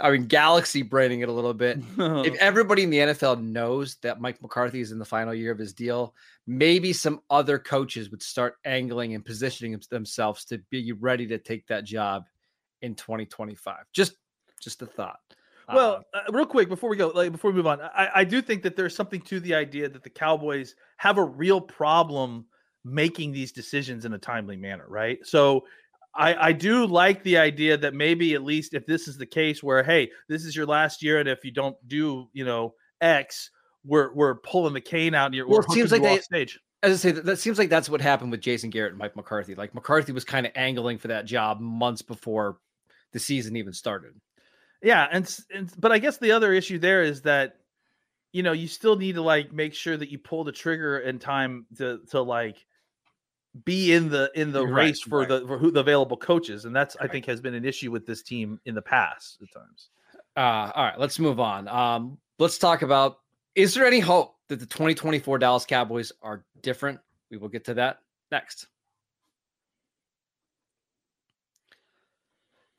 I 0.02 0.12
mean, 0.12 0.26
galaxy 0.26 0.82
braining 0.82 1.22
it 1.22 1.30
a 1.30 1.32
little 1.32 1.54
bit. 1.54 1.80
if 1.98 2.36
everybody 2.40 2.84
in 2.84 2.90
the 2.90 2.98
NFL 2.98 3.42
knows 3.42 3.96
that 3.98 4.20
Mike 4.20 4.42
McCarthy 4.42 4.82
is 4.82 4.92
in 4.92 5.00
the 5.00 5.06
final 5.06 5.34
year 5.34 5.52
of 5.52 5.60
his 5.60 5.74
deal, 5.74 6.16
maybe 6.48 6.94
some 6.94 7.22
other 7.30 7.60
coaches 7.60 8.10
would 8.10 8.24
start 8.24 8.56
angling 8.66 9.14
and 9.14 9.24
positioning 9.24 9.80
themselves 9.92 10.46
to 10.46 10.58
be 10.72 10.92
ready 10.94 11.28
to 11.28 11.38
take 11.38 11.68
that 11.68 11.84
job 11.84 12.26
in 12.82 12.96
2025. 12.96 13.78
Just, 13.94 14.16
just 14.60 14.82
a 14.82 14.88
thought. 14.88 15.20
Well, 15.68 16.04
Uh, 16.14 16.18
uh, 16.28 16.32
real 16.32 16.46
quick 16.46 16.70
before 16.70 16.90
we 16.90 16.98
go, 16.98 17.08
like 17.10 17.32
before 17.32 17.52
we 17.52 17.58
move 17.58 17.68
on, 17.68 17.82
I, 17.82 18.10
I 18.16 18.24
do 18.24 18.42
think 18.42 18.64
that 18.64 18.76
there's 18.76 18.96
something 18.96 19.22
to 19.22 19.40
the 19.40 19.54
idea 19.56 19.88
that 19.90 20.04
the 20.04 20.10
Cowboys 20.10 20.76
have 20.98 21.18
a 21.18 21.24
real 21.24 21.62
problem 21.62 22.46
making 22.84 23.32
these 23.32 23.52
decisions 23.52 24.04
in 24.06 24.14
a 24.14 24.18
timely 24.18 24.58
manner, 24.58 24.86
right? 24.88 25.20
So 25.24 25.66
I, 26.16 26.50
I 26.50 26.52
do 26.52 26.86
like 26.86 27.24
the 27.24 27.38
idea 27.38 27.78
that 27.78 27.94
maybe 27.94 28.34
at 28.34 28.44
least 28.44 28.74
if 28.74 28.86
this 28.86 29.08
is 29.08 29.18
the 29.18 29.26
case 29.26 29.64
where, 29.64 29.84
hey, 29.84 30.12
this 30.28 30.44
is 30.46 30.56
your 30.56 30.66
last 30.66 31.02
year, 31.02 31.20
and 31.20 31.30
if 31.30 31.44
you 31.46 31.52
don't 31.52 31.76
do, 31.88 32.28
you 32.34 32.46
know, 32.46 32.74
X, 33.02 33.50
we're 33.86 34.14
we're 34.14 34.36
pulling 34.36 34.74
the 34.74 34.82
cane 34.82 35.16
out 35.16 35.28
and 35.28 35.36
you're 35.36 35.48
Well, 35.48 35.60
it 35.60 35.72
seems 35.72 35.92
like 35.92 36.02
they- 36.04 36.20
stage. 36.20 36.60
as 36.84 36.94
I 36.94 37.10
say, 37.10 37.12
that, 37.14 37.26
that 37.26 37.40
seems 37.40 37.58
like 37.58 37.70
that's 37.70 37.90
what 37.90 38.02
happened 38.02 38.32
with 38.32 38.42
Jason 38.42 38.70
Garrett 38.70 38.92
and 38.92 39.00
Mike 39.00 39.16
McCarthy. 39.16 39.56
Like 39.56 39.74
McCarthy 39.74 40.12
was 40.12 40.24
kind 40.26 40.46
of 40.46 40.52
angling 40.56 40.98
for 41.00 41.08
that 41.08 41.26
job 41.26 41.60
months 41.60 42.02
before 42.02 42.58
the 43.14 43.20
season 43.20 43.56
even 43.56 43.74
started. 43.74 44.14
Yeah, 44.84 45.08
and, 45.10 45.40
and 45.54 45.72
but 45.80 45.92
I 45.92 45.98
guess 45.98 46.18
the 46.18 46.34
other 46.34 46.52
issue 46.52 46.78
there 46.78 47.02
is 47.02 47.22
that 47.22 47.56
you 48.34 48.44
know 48.44 48.52
you 48.52 48.68
still 48.68 48.98
need 48.98 49.16
to 49.16 49.22
like 49.22 49.54
make 49.54 49.74
sure 49.74 49.96
that 49.96 50.10
you 50.10 50.20
pull 50.20 50.44
the 50.44 50.52
trigger 50.52 51.00
in 51.00 51.20
time 51.20 51.66
to 51.78 52.02
to 52.12 52.22
like 52.22 52.58
be 53.66 53.94
in 53.94 54.10
the 54.10 54.30
in 54.36 54.52
the 54.52 54.66
Right, 54.66 54.88
race 54.88 55.02
for 55.02 55.20
right. 55.20 55.30
the 55.30 55.48
for 55.48 55.58
who 55.58 55.72
the 55.72 55.80
available 55.80 56.18
coaches, 56.18 56.66
and 56.66 56.76
that's 56.76 56.98
I 57.00 57.08
think 57.08 57.26
has 57.28 57.40
been 57.40 57.54
an 57.54 57.66
issue 57.66 57.92
with 57.92 58.06
this 58.06 58.22
team 58.22 58.60
in 58.66 58.76
the 58.76 58.82
past 58.82 59.42
at 59.42 59.48
times. 59.54 59.90
Uh, 60.36 60.72
all 60.76 60.84
right, 60.84 61.00
let's 61.00 61.18
move 61.18 61.40
on. 61.40 61.68
Um, 61.68 62.18
let's 62.40 62.58
talk 62.58 62.82
about 62.82 63.20
is 63.56 63.74
there 63.74 63.86
any 63.86 64.00
hope 64.00 64.36
that 64.50 64.60
the 64.60 64.66
2024 64.66 65.38
Dallas 65.38 65.66
Cowboys 65.66 66.12
are 66.22 66.44
different? 66.62 67.00
We 67.32 67.38
will 67.38 67.50
get 67.50 67.66
to 67.66 67.76
that 67.76 68.00
next. 68.32 68.68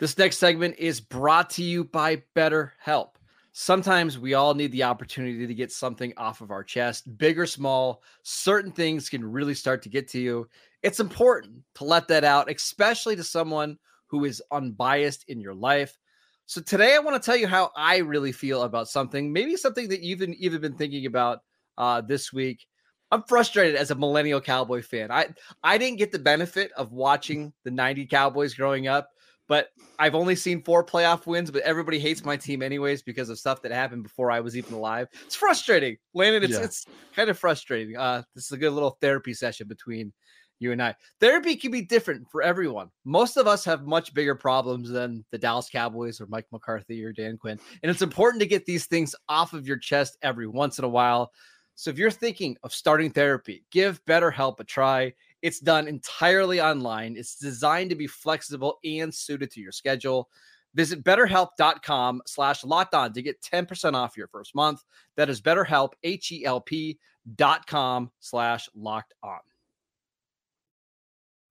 This 0.04 0.18
next 0.18 0.36
segment 0.36 0.74
is 0.76 1.00
brought 1.00 1.48
to 1.48 1.62
you 1.62 1.82
by 1.82 2.22
BetterHelp. 2.36 3.12
Sometimes 3.52 4.18
we 4.18 4.34
all 4.34 4.52
need 4.52 4.70
the 4.70 4.82
opportunity 4.82 5.46
to 5.46 5.54
get 5.54 5.72
something 5.72 6.12
off 6.18 6.42
of 6.42 6.50
our 6.50 6.62
chest, 6.62 7.16
big 7.16 7.38
or 7.38 7.46
small. 7.46 8.02
Certain 8.22 8.70
things 8.70 9.08
can 9.08 9.24
really 9.24 9.54
start 9.54 9.80
to 9.80 9.88
get 9.88 10.06
to 10.08 10.20
you. 10.20 10.46
It's 10.82 11.00
important 11.00 11.62
to 11.76 11.84
let 11.84 12.06
that 12.08 12.22
out, 12.22 12.50
especially 12.50 13.16
to 13.16 13.24
someone 13.24 13.78
who 14.08 14.26
is 14.26 14.42
unbiased 14.52 15.24
in 15.28 15.40
your 15.40 15.54
life. 15.54 15.98
So 16.44 16.60
today 16.60 16.94
I 16.94 16.98
want 16.98 17.16
to 17.16 17.26
tell 17.26 17.38
you 17.38 17.48
how 17.48 17.70
I 17.74 17.96
really 17.96 18.32
feel 18.32 18.64
about 18.64 18.90
something, 18.90 19.32
maybe 19.32 19.56
something 19.56 19.88
that 19.88 20.02
you've 20.02 20.18
been, 20.18 20.34
even 20.34 20.60
been 20.60 20.76
thinking 20.76 21.06
about 21.06 21.38
uh, 21.78 22.02
this 22.02 22.30
week. 22.30 22.66
I'm 23.10 23.22
frustrated 23.22 23.76
as 23.76 23.90
a 23.90 23.94
millennial 23.94 24.42
Cowboy 24.42 24.82
fan. 24.82 25.10
I 25.10 25.28
I 25.62 25.78
didn't 25.78 25.98
get 25.98 26.12
the 26.12 26.18
benefit 26.18 26.72
of 26.72 26.92
watching 26.92 27.54
the 27.62 27.70
90 27.70 28.04
Cowboys 28.04 28.52
growing 28.52 28.86
up, 28.86 29.13
but 29.48 29.68
I've 29.98 30.14
only 30.14 30.34
seen 30.36 30.62
four 30.62 30.84
playoff 30.84 31.26
wins, 31.26 31.50
but 31.50 31.62
everybody 31.62 31.98
hates 31.98 32.24
my 32.24 32.36
team 32.36 32.62
anyways 32.62 33.02
because 33.02 33.28
of 33.28 33.38
stuff 33.38 33.62
that 33.62 33.72
happened 33.72 34.02
before 34.02 34.30
I 34.30 34.40
was 34.40 34.56
even 34.56 34.74
alive. 34.74 35.08
It's 35.24 35.34
frustrating. 35.36 35.96
Landon, 36.14 36.42
it's 36.42 36.54
Yeah. 36.54 36.64
it's 36.64 36.86
kind 37.14 37.30
of 37.30 37.38
frustrating. 37.38 37.96
Uh 37.96 38.22
this 38.34 38.44
is 38.46 38.52
a 38.52 38.56
good 38.58 38.72
little 38.72 38.96
therapy 39.00 39.34
session 39.34 39.68
between 39.68 40.12
you 40.60 40.72
and 40.72 40.82
I. 40.82 40.94
Therapy 41.20 41.56
can 41.56 41.72
be 41.72 41.82
different 41.82 42.26
for 42.30 42.40
everyone. 42.40 42.88
Most 43.04 43.36
of 43.36 43.46
us 43.46 43.64
have 43.64 43.86
much 43.86 44.14
bigger 44.14 44.34
problems 44.36 44.88
than 44.88 45.24
the 45.32 45.38
Dallas 45.38 45.68
Cowboys 45.68 46.20
or 46.20 46.26
Mike 46.26 46.46
McCarthy 46.52 47.04
or 47.04 47.12
Dan 47.12 47.36
Quinn. 47.36 47.58
And 47.82 47.90
it's 47.90 48.02
important 48.02 48.40
to 48.40 48.46
get 48.46 48.64
these 48.64 48.86
things 48.86 49.14
off 49.28 49.52
of 49.52 49.66
your 49.66 49.76
chest 49.78 50.16
every 50.22 50.46
once 50.46 50.78
in 50.78 50.84
a 50.84 50.88
while. 50.88 51.32
So 51.74 51.90
if 51.90 51.98
you're 51.98 52.10
thinking 52.10 52.56
of 52.62 52.72
starting 52.72 53.10
therapy, 53.10 53.64
give 53.72 54.02
BetterHelp 54.04 54.60
a 54.60 54.64
try. 54.64 55.12
It's 55.44 55.60
done 55.60 55.88
entirely 55.88 56.58
online. 56.58 57.18
It's 57.18 57.36
designed 57.36 57.90
to 57.90 57.96
be 57.96 58.06
flexible 58.06 58.78
and 58.82 59.14
suited 59.14 59.50
to 59.50 59.60
your 59.60 59.72
schedule. 59.72 60.30
Visit 60.74 61.04
betterhelp.com 61.04 62.22
slash 62.24 62.64
locked 62.64 62.94
on 62.94 63.12
to 63.12 63.20
get 63.20 63.42
10% 63.42 63.92
off 63.92 64.16
your 64.16 64.26
first 64.28 64.54
month. 64.54 64.82
That 65.16 65.28
is 65.28 65.42
betterhelp, 65.42 65.90
H-E-L-P 66.02 66.98
dot 67.36 67.66
com 67.66 68.10
slash 68.20 68.70
locked 68.74 69.12
on. 69.22 69.40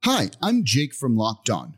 Hi, 0.05 0.31
I'm 0.41 0.63
Jake 0.63 0.95
from 0.95 1.15
Locked 1.15 1.51
On. 1.51 1.77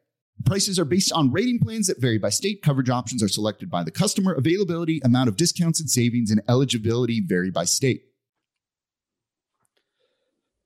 Prices 0.45 0.79
are 0.79 0.85
based 0.85 1.11
on 1.11 1.31
rating 1.31 1.59
plans 1.59 1.87
that 1.87 1.99
vary 1.99 2.17
by 2.17 2.29
state. 2.29 2.61
Coverage 2.61 2.89
options 2.89 3.21
are 3.21 3.27
selected 3.27 3.69
by 3.69 3.83
the 3.83 3.91
customer. 3.91 4.33
Availability, 4.33 5.01
amount 5.03 5.29
of 5.29 5.35
discounts 5.35 5.79
and 5.79 5.89
savings, 5.89 6.31
and 6.31 6.41
eligibility 6.47 7.21
vary 7.21 7.51
by 7.51 7.65
state. 7.65 8.03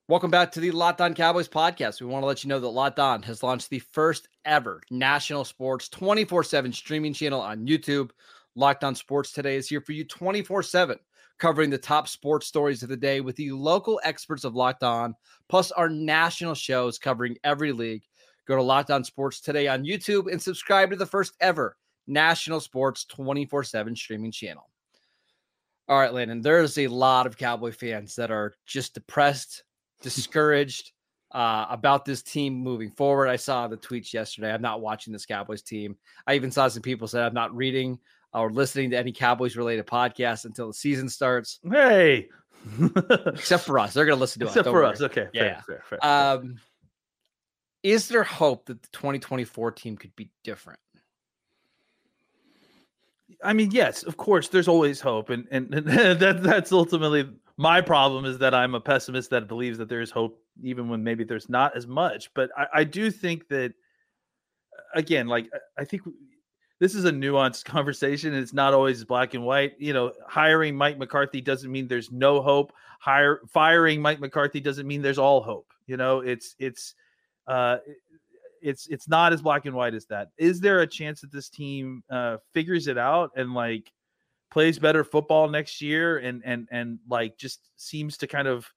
Welcome 0.08 0.30
back 0.30 0.52
to 0.52 0.60
the 0.60 0.70
Locked 0.70 1.02
On 1.02 1.16
Cowboys 1.16 1.48
podcast. 1.48 2.00
We 2.00 2.06
want 2.06 2.22
to 2.22 2.28
let 2.28 2.44
you 2.44 2.48
know 2.48 2.60
that 2.60 2.68
Locked 2.68 3.00
On 3.00 3.24
has 3.24 3.42
launched 3.42 3.72
the 3.72 3.80
first 3.80 4.28
ever 4.46 4.82
national 4.92 5.46
sports 5.46 5.90
24 5.90 6.44
7 6.44 6.72
streaming 6.72 7.14
channel 7.14 7.42
on 7.42 7.66
YouTube. 7.66 8.12
Locked 8.56 8.84
On 8.84 8.94
Sports 8.94 9.32
Today 9.32 9.56
is 9.56 9.68
here 9.68 9.82
for 9.82 9.94
you 9.94 10.06
24 10.06 10.62
7, 10.62 11.00
covering 11.40 11.72
the 11.72 11.78
top 11.80 12.08
sports 12.08 12.46
stories 12.46 12.84
of 12.84 12.90
the 12.90 12.96
day 12.96 13.20
with 13.20 13.36
the 13.36 13.52
local 13.52 14.00
experts 14.04 14.44
of 14.44 14.54
Locked 14.56 14.84
On, 14.84 15.16
plus 15.50 15.72
our 15.72 15.90
national 15.90 16.54
shows 16.54 17.00
covering 17.00 17.36
every 17.44 17.72
league. 17.72 18.04
Go 18.48 18.56
to 18.56 18.62
Locked 18.62 18.92
On 18.92 19.04
Sports 19.04 19.42
Today 19.42 19.68
on 19.68 19.84
YouTube 19.84 20.32
and 20.32 20.42
subscribe 20.42 20.90
to 20.92 20.96
the 20.96 21.06
first 21.06 21.34
ever 21.42 21.76
national 22.08 22.60
sports 22.60 23.06
24 23.06 23.64
7 23.64 23.96
streaming 23.96 24.32
channel. 24.32 24.70
All 25.88 26.00
right, 26.00 26.14
Landon, 26.14 26.42
there's 26.42 26.78
a 26.78 26.88
lot 26.88 27.28
of 27.28 27.38
Cowboy 27.38 27.72
fans 27.72 28.16
that 28.16 28.32
are 28.32 28.54
just 28.66 28.94
depressed, 28.96 29.64
discouraged 30.02 30.92
uh, 31.32 31.66
about 31.70 32.06
this 32.06 32.22
team 32.24 32.56
moving 32.56 32.90
forward. 32.92 33.28
I 33.28 33.36
saw 33.36 33.68
the 33.68 33.78
tweets 33.78 34.14
yesterday. 34.14 34.52
I'm 34.54 34.62
not 34.62 34.82
watching 34.82 35.14
this 35.14 35.26
Cowboys 35.26 35.62
team. 35.62 35.96
I 36.28 36.36
even 36.36 36.52
saw 36.52 36.68
some 36.68 36.82
people 36.82 37.08
say 37.08 37.22
I'm 37.22 37.34
not 37.34 37.56
reading 37.56 38.00
or 38.34 38.50
listening 38.52 38.90
to 38.92 38.98
any 38.98 39.12
Cowboys 39.12 39.56
related 39.56 39.86
podcasts 39.86 40.46
until 40.46 40.68
the 40.68 40.74
season 40.74 41.08
starts, 41.08 41.60
Hey, 41.70 42.28
except 43.28 43.64
for 43.64 43.80
us. 43.80 43.94
They're 43.94 44.06
going 44.06 44.18
to 44.18 44.20
listen 44.20 44.40
to 44.42 44.46
us. 44.48 44.52
except 44.54 44.66
for 44.68 44.74
worry. 44.74 44.88
us. 44.88 45.02
Okay, 45.02 45.28
Yeah. 45.34 45.62
fair, 45.62 45.84
fair, 45.90 46.00
fair. 46.02 46.06
Um, 46.06 46.56
is 47.86 48.08
there 48.08 48.24
hope 48.24 48.66
that 48.66 48.82
the 48.82 48.88
2024 48.94 49.72
team 49.74 49.96
could 49.96 50.16
be 50.16 50.32
different? 50.44 50.80
I 53.44 53.54
mean, 53.54 53.70
yes, 53.70 54.02
of 54.02 54.18
course, 54.18 54.48
there's 54.48 54.68
always 54.68 55.00
hope, 55.00 55.30
and 55.30 55.48
and, 55.52 55.72
and 55.72 55.88
that 56.20 56.42
that's 56.42 56.72
ultimately 56.72 57.30
my 57.58 57.82
problem 57.82 58.26
is 58.26 58.40
that 58.40 58.56
I'm 58.56 58.74
a 58.74 58.82
pessimist 58.82 59.30
that 59.30 59.48
believes 59.48 59.78
that 59.78 59.88
there's 59.88 60.10
hope 60.10 60.42
even 60.64 60.90
when 60.90 61.04
maybe 61.04 61.24
there's 61.24 61.48
not 61.48 61.78
as 61.78 61.86
much. 61.86 62.34
But 62.34 62.50
I, 62.58 62.66
I 62.74 62.84
do 62.86 63.12
think 63.12 63.48
that 63.50 63.74
again, 64.96 65.28
like 65.28 65.48
I- 65.78 65.86
think 65.86 66.02
this 66.80 66.96
is 66.96 67.06
a 67.06 67.12
nuanced 67.12 67.66
conversation. 67.66 68.34
It's 68.34 68.54
not 68.54 68.74
always 68.74 69.04
black 69.04 69.36
and 69.36 69.46
white. 69.46 69.74
You 69.78 69.94
know, 69.94 70.12
hiring 70.28 70.76
Mike 70.76 70.98
McCarthy 70.98 71.40
doesn't 71.40 71.72
mean 71.72 71.88
there's 71.88 72.12
no 72.12 72.42
hope. 72.42 72.74
Hire 73.00 73.42
firing 73.48 74.02
Mike 74.02 74.20
McCarthy 74.20 74.60
doesn't 74.60 74.88
mean 74.88 75.04
there's 75.04 75.20
all 75.20 75.44
hope. 75.44 75.72
You 75.86 75.98
know, 75.98 76.22
it's 76.22 76.56
it's 76.58 76.96
uh 77.48 77.78
it's 78.62 78.88
it's 78.88 79.08
not 79.08 79.34
as 79.34 79.42
black 79.42 79.66
and 79.66 79.76
white 79.76 79.94
as 79.94 80.06
that. 80.08 80.30
Is 80.38 80.60
there 80.60 80.80
a 80.82 80.88
chance 80.88 81.22
that 81.22 81.32
this 81.32 81.50
team 81.50 82.04
uh 82.10 82.38
figures 82.54 82.88
it 82.88 82.98
out 82.98 83.32
and 83.36 83.54
like 83.54 83.92
plays 84.52 84.80
better 84.80 85.04
football 85.04 85.50
next 85.50 85.82
year 85.82 86.20
and 86.20 86.44
and 86.46 86.68
and 86.72 87.00
like 87.10 87.38
just 87.38 87.72
seems 87.78 88.18
to 88.18 88.28
kind 88.28 88.48
of 88.48 88.72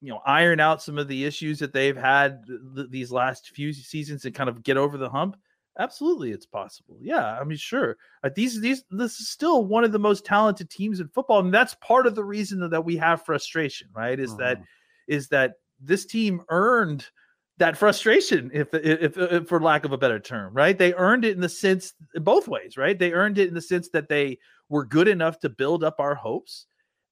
you 0.00 0.10
know 0.10 0.20
iron 0.26 0.60
out 0.60 0.82
some 0.82 0.98
of 0.98 1.08
the 1.08 1.24
issues 1.24 1.58
that 1.58 1.72
they've 1.72 1.96
had 1.96 2.44
th- 2.46 2.90
these 2.90 3.10
last 3.12 3.50
few 3.50 3.72
seasons 3.72 4.24
and 4.24 4.34
kind 4.34 4.48
of 4.50 4.62
get 4.62 4.76
over 4.76 4.98
the 4.98 5.08
hump 5.08 5.36
absolutely 5.78 6.30
it's 6.30 6.46
possible 6.46 6.98
yeah 7.00 7.38
i 7.40 7.44
mean 7.44 7.56
sure 7.56 7.96
uh, 8.22 8.30
these 8.34 8.60
these 8.60 8.84
this 8.90 9.18
is 9.20 9.28
still 9.28 9.64
one 9.64 9.82
of 9.84 9.92
the 9.92 9.98
most 9.98 10.24
talented 10.24 10.70
teams 10.70 11.00
in 11.00 11.08
football 11.08 11.40
and 11.40 11.52
that's 11.52 11.74
part 11.76 12.06
of 12.06 12.14
the 12.14 12.24
reason 12.24 12.68
that 12.68 12.84
we 12.84 12.96
have 12.96 13.24
frustration 13.24 13.88
right 13.94 14.20
is 14.20 14.36
that 14.36 14.58
Mhm. 14.58 14.66
is 15.08 15.28
that 15.28 15.54
this 15.80 16.04
team 16.06 16.42
earned 16.50 17.10
that 17.58 17.76
frustration 17.76 18.50
if, 18.52 18.72
if 18.74 19.16
if 19.16 19.48
for 19.48 19.60
lack 19.60 19.84
of 19.84 19.92
a 19.92 19.98
better 19.98 20.18
term 20.18 20.52
right? 20.54 20.76
They 20.76 20.92
earned 20.94 21.24
it 21.24 21.34
in 21.34 21.40
the 21.40 21.48
sense 21.48 21.94
both 22.16 22.48
ways 22.48 22.76
right? 22.76 22.98
They 22.98 23.12
earned 23.12 23.38
it 23.38 23.48
in 23.48 23.54
the 23.54 23.62
sense 23.62 23.88
that 23.90 24.08
they 24.08 24.38
were 24.68 24.84
good 24.84 25.08
enough 25.08 25.38
to 25.40 25.48
build 25.48 25.84
up 25.84 26.00
our 26.00 26.14
hopes 26.14 26.66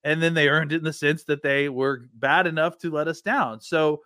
and 0.04 0.22
then 0.22 0.34
they 0.34 0.48
earned 0.48 0.72
it 0.72 0.78
in 0.78 0.84
the 0.84 0.92
sense 0.92 1.24
that 1.24 1.42
they 1.42 1.68
were 1.68 2.08
bad 2.14 2.46
enough 2.46 2.78
to 2.78 2.90
let 2.90 3.08
us 3.08 3.20
down. 3.20 3.60
So 3.60 4.02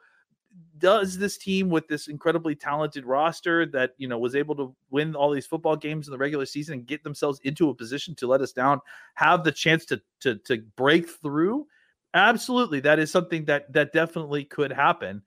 does 0.79 1.19
this 1.19 1.39
team 1.39 1.69
with 1.69 1.89
this 1.89 2.09
incredibly 2.09 2.55
talented 2.55 3.05
roster 3.05 3.67
that 3.67 3.93
you 3.99 4.09
know 4.09 4.19
was 4.19 4.35
able 4.35 4.55
to 4.57 4.75
win 4.91 5.15
all 5.15 5.31
these 5.31 5.47
football 5.47 5.77
games 5.77 6.07
in 6.07 6.13
the 6.13 6.19
regular 6.19 6.47
season 6.47 6.75
and 6.75 6.87
get 6.87 7.03
themselves 7.03 7.41
into 7.45 7.71
a 7.71 7.75
position 7.75 8.15
to 8.15 8.27
let 8.27 8.41
us 8.41 8.53
down 8.53 8.81
have 9.15 9.45
the 9.45 9.53
chance 9.53 9.85
to 9.87 10.01
to 10.21 10.37
to 10.37 10.59
break 10.77 11.09
through? 11.09 11.67
Absolutely. 12.15 12.81
That 12.81 12.99
is 12.99 13.11
something 13.11 13.45
that 13.47 13.73
that 13.73 13.93
definitely 13.93 14.45
could 14.45 14.73
happen 14.73 15.23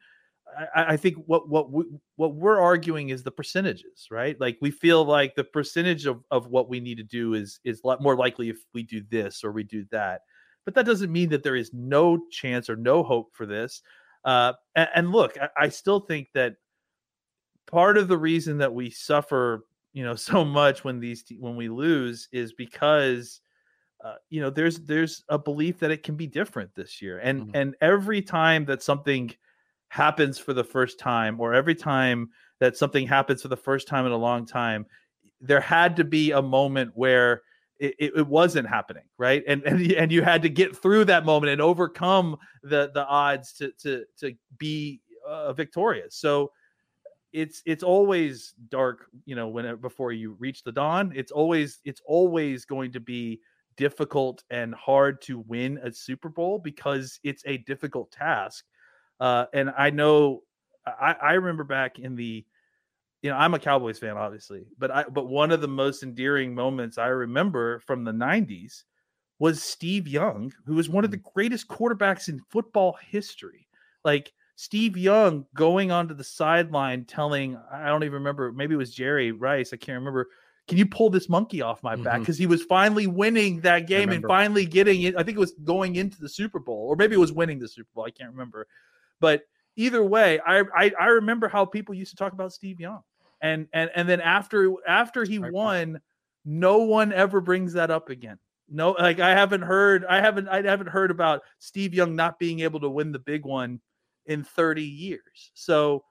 I, 0.76 0.94
I 0.94 0.98
think 0.98 1.18
what 1.26 1.50
what 1.50 1.72
we, 1.72 1.86
what 2.16 2.36
we're 2.36 2.60
arguing 2.60 3.10
is 3.10 3.24
the 3.24 3.32
percentages, 3.32 4.08
right? 4.12 4.40
Like 4.40 4.58
we 4.62 4.72
feel 4.72 5.06
like 5.06 5.36
the 5.36 5.44
percentage 5.44 6.06
of, 6.06 6.24
of 6.32 6.48
what 6.48 6.70
we 6.70 6.80
need 6.80 6.98
to 6.98 7.04
do 7.04 7.34
is 7.34 7.60
is 7.64 7.84
lot 7.84 8.02
more 8.02 8.16
likely 8.16 8.50
if 8.50 8.58
we 8.74 8.84
do 8.84 9.02
this 9.10 9.44
or 9.44 9.52
we 9.52 9.64
do 9.64 9.86
that. 9.92 10.22
But 10.66 10.76
that 10.76 10.86
doesn't 10.86 11.12
mean 11.12 11.30
that 11.30 11.44
there 11.44 11.56
is 11.56 11.74
no 11.74 12.20
chance 12.32 12.70
or 12.70 12.76
no 12.76 13.04
hope 13.04 13.34
for 13.34 13.46
this. 13.46 13.82
Uh, 14.26 14.54
and, 14.76 14.90
and 14.96 15.12
look, 15.12 15.38
I, 15.40 15.50
I 15.58 15.70
still 15.70 16.02
think 16.02 16.30
that 16.34 16.56
part 17.68 17.98
of 17.98 18.08
the 18.08 18.18
reason 18.18 18.58
that 18.58 18.74
we 18.74 18.90
suffer, 18.90 19.66
you 19.94 20.04
know, 20.04 20.16
so 20.16 20.44
much 20.44 20.84
when 20.84 21.00
these 21.00 21.24
te- 21.24 21.40
when 21.40 21.56
we 21.56 21.70
lose 21.70 22.28
is 22.32 22.54
because 22.54 23.42
uh, 24.04 24.16
you 24.30 24.42
know 24.42 24.50
there's 24.50 24.80
there's 24.82 25.24
a 25.30 25.40
belief 25.40 25.80
that 25.80 25.92
it 25.92 26.04
can 26.04 26.16
be 26.16 26.28
different 26.28 26.74
this 26.76 27.02
year, 27.02 27.20
and 27.20 27.44
Mhm. 27.44 27.52
and 27.56 27.76
every 27.82 28.22
time 28.22 28.66
that 28.66 28.84
something 28.84 29.34
happens 29.90 30.38
for 30.40 30.54
the 30.54 30.64
first 30.64 31.00
time, 31.00 31.40
or 31.40 31.54
every 31.54 31.76
time 31.76 32.30
that 32.60 32.78
something 32.78 33.06
happens 33.06 33.42
for 33.42 33.48
the 33.48 33.58
first 33.58 33.88
time 33.88 34.06
in 34.06 34.12
a 34.12 34.18
long 34.18 34.46
time, 34.46 34.86
there 35.42 35.62
had 35.62 35.96
to 35.98 36.04
be 36.04 36.32
a 36.32 36.42
moment 36.42 36.92
where 36.96 37.42
it, 37.80 37.96
it, 37.98 38.28
wasn't 38.28 38.68
happening, 38.68 39.06
right? 39.18 39.44
And 39.48 39.64
and 39.66 39.92
and 39.92 40.12
you 40.12 40.22
had 40.22 40.42
to 40.44 40.50
get 40.50 40.76
through 40.76 41.06
that 41.06 41.26
moment 41.26 41.52
and 41.52 41.62
overcome 41.62 42.38
the 42.64 42.92
the 42.94 43.06
odds 43.06 43.54
to 43.54 43.72
to 43.80 44.06
to 44.20 44.34
be 44.58 45.02
uh, 45.28 45.54
victorious. 45.54 46.16
So 46.16 46.52
it's 47.32 47.62
it's 47.66 47.84
always 47.84 48.54
dark, 48.70 49.06
you 49.26 49.36
know, 49.36 49.48
when 49.48 49.78
before 49.78 50.12
you 50.12 50.36
reach 50.40 50.64
the 50.64 50.72
dawn. 50.72 51.14
It's 51.16 51.32
always 51.32 51.80
it's 51.86 52.02
always 52.06 52.66
going 52.66 52.92
to 52.94 53.00
be 53.00 53.40
difficult 53.78 54.44
and 54.50 54.76
hard 54.76 55.22
to 55.22 55.40
win 55.48 55.80
a 55.84 55.92
Super 55.92 56.28
Bowl 56.28 56.60
because 56.60 57.20
it's 57.24 57.44
a 57.46 57.58
difficult 57.60 58.12
task. 58.12 58.66
Uh, 59.20 59.46
and 59.54 59.72
I 59.78 59.90
know 59.90 60.44
I, 60.86 61.16
I 61.22 61.34
remember 61.34 61.64
back 61.64 62.00
in 62.00 62.16
the 62.16 62.46
you 63.22 63.30
know 63.30 63.36
I'm 63.36 63.54
a 63.54 63.60
Cowboys 63.60 64.00
fan 64.00 64.18
obviously 64.18 64.66
but 64.78 64.92
I 64.92 65.04
but 65.04 65.28
one 65.28 65.52
of 65.52 65.62
the 65.62 65.68
most 65.68 66.04
endearing 66.04 66.56
moments 66.56 66.98
I 66.98 67.08
remember 67.08 67.80
from 67.80 68.04
the 68.04 68.12
90s 68.12 68.84
was 69.40 69.62
Steve 69.62 70.08
Young 70.08 70.54
who 70.66 70.76
was 70.76 70.90
one 70.90 71.06
of 71.06 71.12
the 71.12 71.18
greatest 71.18 71.68
quarterbacks 71.68 72.30
in 72.30 72.40
football 72.50 72.98
history. 73.10 73.68
Like 74.04 74.32
Steve 74.56 74.98
Young 74.98 75.46
going 75.54 75.92
onto 75.92 76.14
the 76.14 76.24
sideline 76.24 77.06
telling 77.06 77.58
I 77.72 77.88
don't 77.88 78.04
even 78.04 78.14
remember 78.14 78.52
maybe 78.52 78.76
it 78.76 78.78
was 78.78 78.94
Jerry 78.94 79.32
Rice 79.32 79.74
I 79.74 79.78
can't 79.78 79.98
remember 79.98 80.28
can 80.68 80.78
you 80.78 80.86
pull 80.86 81.10
this 81.10 81.30
monkey 81.30 81.64
off 81.64 81.82
my 81.82 81.96
back? 81.96 82.20
Because 82.20 82.38
he 82.38 82.46
was 82.46 82.62
finally 82.62 83.08
winning 83.08 83.60
that 83.62 83.88
game 83.88 84.12
and 84.12 84.24
finally 84.24 84.68
getting 84.68 85.02
it 85.02 85.16
I 85.18 85.24
think 85.24 85.36
it 85.36 85.42
was 85.42 85.54
going 85.64 85.96
into 85.98 86.22
the 86.22 86.30
Super 86.30 86.60
Bowl 86.60 86.88
or 86.90 86.96
maybe 86.96 87.16
it 87.16 87.20
was 87.20 87.34
winning 87.34 87.60
the 87.60 87.68
Super 87.68 87.90
Bowl 87.94 88.06
I 88.06 88.12
can't 88.12 88.32
remember 88.32 88.68
but 89.20 89.44
either 89.76 90.04
way, 90.04 90.40
I, 90.40 90.62
I 90.76 90.92
I 91.00 91.06
remember 91.08 91.48
how 91.48 91.66
people 91.66 91.96
used 91.96 92.12
to 92.12 92.18
talk 92.18 92.34
about 92.34 92.54
Steve 92.54 92.80
Young, 92.80 93.02
and 93.42 93.68
and 93.74 93.90
and 93.96 94.08
then 94.08 94.22
after 94.22 94.74
after 94.88 95.24
he 95.24 95.40
Right. 95.42 95.54
won, 95.54 96.02
no 96.46 96.80
one 96.80 97.14
ever 97.14 97.42
brings 97.42 97.74
that 97.74 97.92
up 97.92 98.10
again. 98.10 98.40
No, 98.70 98.92
like 98.92 99.20
I 99.20 99.32
haven't 99.32 99.62
heard, 99.64 100.06
I 100.06 100.22
haven't 100.22 100.48
I 100.48 100.62
haven't 100.62 100.88
heard 100.90 101.12
about 101.12 101.42
Steve 101.60 101.94
Young 101.94 102.16
not 102.16 102.40
being 102.40 102.60
able 102.62 102.80
to 102.82 102.90
win 102.90 103.12
the 103.12 103.20
big 103.20 103.46
one 103.46 103.82
in 104.26 104.44
30 104.44 104.84
years. 104.84 105.52
So, 105.56 106.04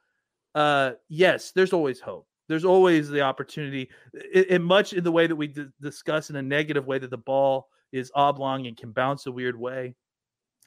uh, 0.55 0.93
yes, 1.09 1.53
there's 1.53 1.73
always 1.73 2.01
hope. 2.01 2.27
There's 2.49 2.65
always 2.65 3.09
the 3.11 3.21
opportunity, 3.21 3.91
in, 4.33 4.45
in 4.45 4.63
much 4.63 4.93
in 4.93 5.05
the 5.05 5.13
way 5.13 5.27
that 5.27 5.37
we 5.37 5.49
d- 5.49 5.67
discuss 5.81 6.31
in 6.31 6.37
a 6.37 6.43
negative 6.43 6.87
way 6.87 6.99
that 6.99 7.11
the 7.11 7.19
ball 7.19 7.69
is 7.93 8.11
oblong 8.15 8.67
and 8.67 8.77
can 8.77 8.93
bounce 8.93 9.27
a 9.27 9.33
weird 9.33 9.59
way. 9.59 9.95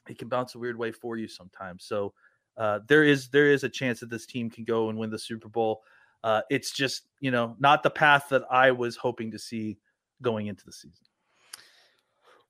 It 0.08 0.18
can 0.18 0.28
bounce 0.28 0.54
a 0.54 0.58
weird 0.58 0.76
way 0.78 0.92
for 0.92 1.16
you 1.16 1.28
sometimes. 1.28 1.84
So, 1.84 2.14
uh, 2.56 2.80
there 2.88 3.04
is 3.04 3.28
there 3.28 3.50
is 3.50 3.64
a 3.64 3.68
chance 3.68 4.00
that 4.00 4.10
this 4.10 4.26
team 4.26 4.50
can 4.50 4.64
go 4.64 4.88
and 4.88 4.98
win 4.98 5.10
the 5.10 5.18
Super 5.18 5.48
Bowl. 5.48 5.82
Uh, 6.24 6.42
it's 6.50 6.70
just 6.70 7.08
you 7.20 7.30
know 7.30 7.56
not 7.58 7.82
the 7.82 7.90
path 7.90 8.28
that 8.30 8.42
I 8.50 8.70
was 8.70 8.96
hoping 8.96 9.30
to 9.32 9.38
see 9.38 9.78
going 10.20 10.46
into 10.46 10.64
the 10.64 10.72
season. 10.72 11.04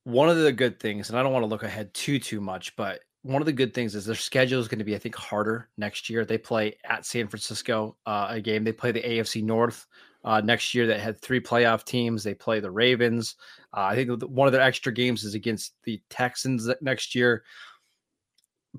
one 0.05 0.29
of 0.29 0.37
the 0.37 0.53
good 0.53 0.79
things, 0.81 1.09
and 1.09 1.19
I 1.19 1.23
don't 1.23 1.33
want 1.33 1.43
to 1.45 1.49
look 1.49 1.63
ahead 1.63 1.95
too 1.95 2.19
too 2.19 2.41
much, 2.41 2.75
but 2.77 3.01
one 3.23 3.41
of 3.41 3.47
the 3.47 3.53
good 3.53 3.73
things 3.73 3.95
is 3.95 4.05
their 4.05 4.17
schedule 4.17 4.61
is 4.61 4.69
going 4.69 4.81
to 4.81 4.85
be, 4.85 4.97
I 4.97 4.99
think, 4.99 5.15
harder 5.15 5.69
next 5.79 6.11
year. 6.11 6.25
They 6.25 6.39
play 6.39 6.77
at 6.85 7.07
San 7.07 7.29
Francisco 7.29 7.97
uh, 8.05 8.27
a 8.31 8.41
game. 8.41 8.65
They 8.65 8.73
play 8.73 8.91
the 8.91 9.03
AFC 9.03 9.45
North 9.45 9.87
uh, 10.25 10.41
next 10.41 10.75
year 10.75 10.89
that 10.89 11.01
had 11.01 11.21
three 11.21 11.41
playoff 11.41 11.85
teams. 11.85 12.25
They 12.25 12.35
play 12.35 12.59
the 12.59 12.71
Ravens. 12.71 13.37
Uh, 13.73 13.83
I 13.83 13.95
think 13.95 14.23
one 14.25 14.49
of 14.49 14.53
their 14.53 14.63
extra 14.63 14.93
games 14.93 15.23
is 15.25 15.35
against 15.35 15.75
the 15.85 16.03
Texans 16.11 16.69
next 16.81 17.15
year. 17.15 17.45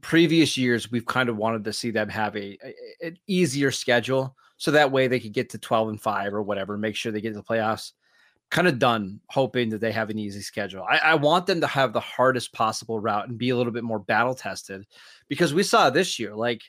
Previous 0.01 0.57
years, 0.57 0.91
we've 0.91 1.05
kind 1.05 1.29
of 1.29 1.37
wanted 1.37 1.63
to 1.63 1.73
see 1.73 1.91
them 1.91 2.09
have 2.09 2.35
a, 2.35 2.57
a 2.63 3.07
an 3.07 3.17
easier 3.27 3.71
schedule, 3.71 4.35
so 4.57 4.71
that 4.71 4.91
way 4.91 5.07
they 5.07 5.19
could 5.19 5.33
get 5.33 5.49
to 5.51 5.57
twelve 5.57 5.89
and 5.89 6.01
five 6.01 6.33
or 6.33 6.41
whatever, 6.41 6.77
make 6.77 6.95
sure 6.95 7.11
they 7.11 7.21
get 7.21 7.29
to 7.29 7.35
the 7.35 7.43
playoffs 7.43 7.91
kind 8.53 8.67
of 8.67 8.77
done 8.77 9.19
hoping 9.29 9.67
that 9.67 9.81
they 9.81 9.91
have 9.91 10.11
an 10.11 10.19
easy 10.19 10.39
schedule. 10.39 10.85
I, 10.87 10.97
I 10.97 11.15
want 11.15 11.47
them 11.47 11.59
to 11.61 11.67
have 11.67 11.91
the 11.91 11.99
hardest 11.99 12.53
possible 12.53 12.99
route 12.99 13.27
and 13.27 13.35
be 13.35 13.49
a 13.49 13.57
little 13.57 13.73
bit 13.73 13.83
more 13.83 13.97
battle 13.97 14.35
tested 14.35 14.85
because 15.27 15.55
we 15.55 15.63
saw 15.63 15.89
this 15.89 16.19
year, 16.19 16.35
like 16.35 16.61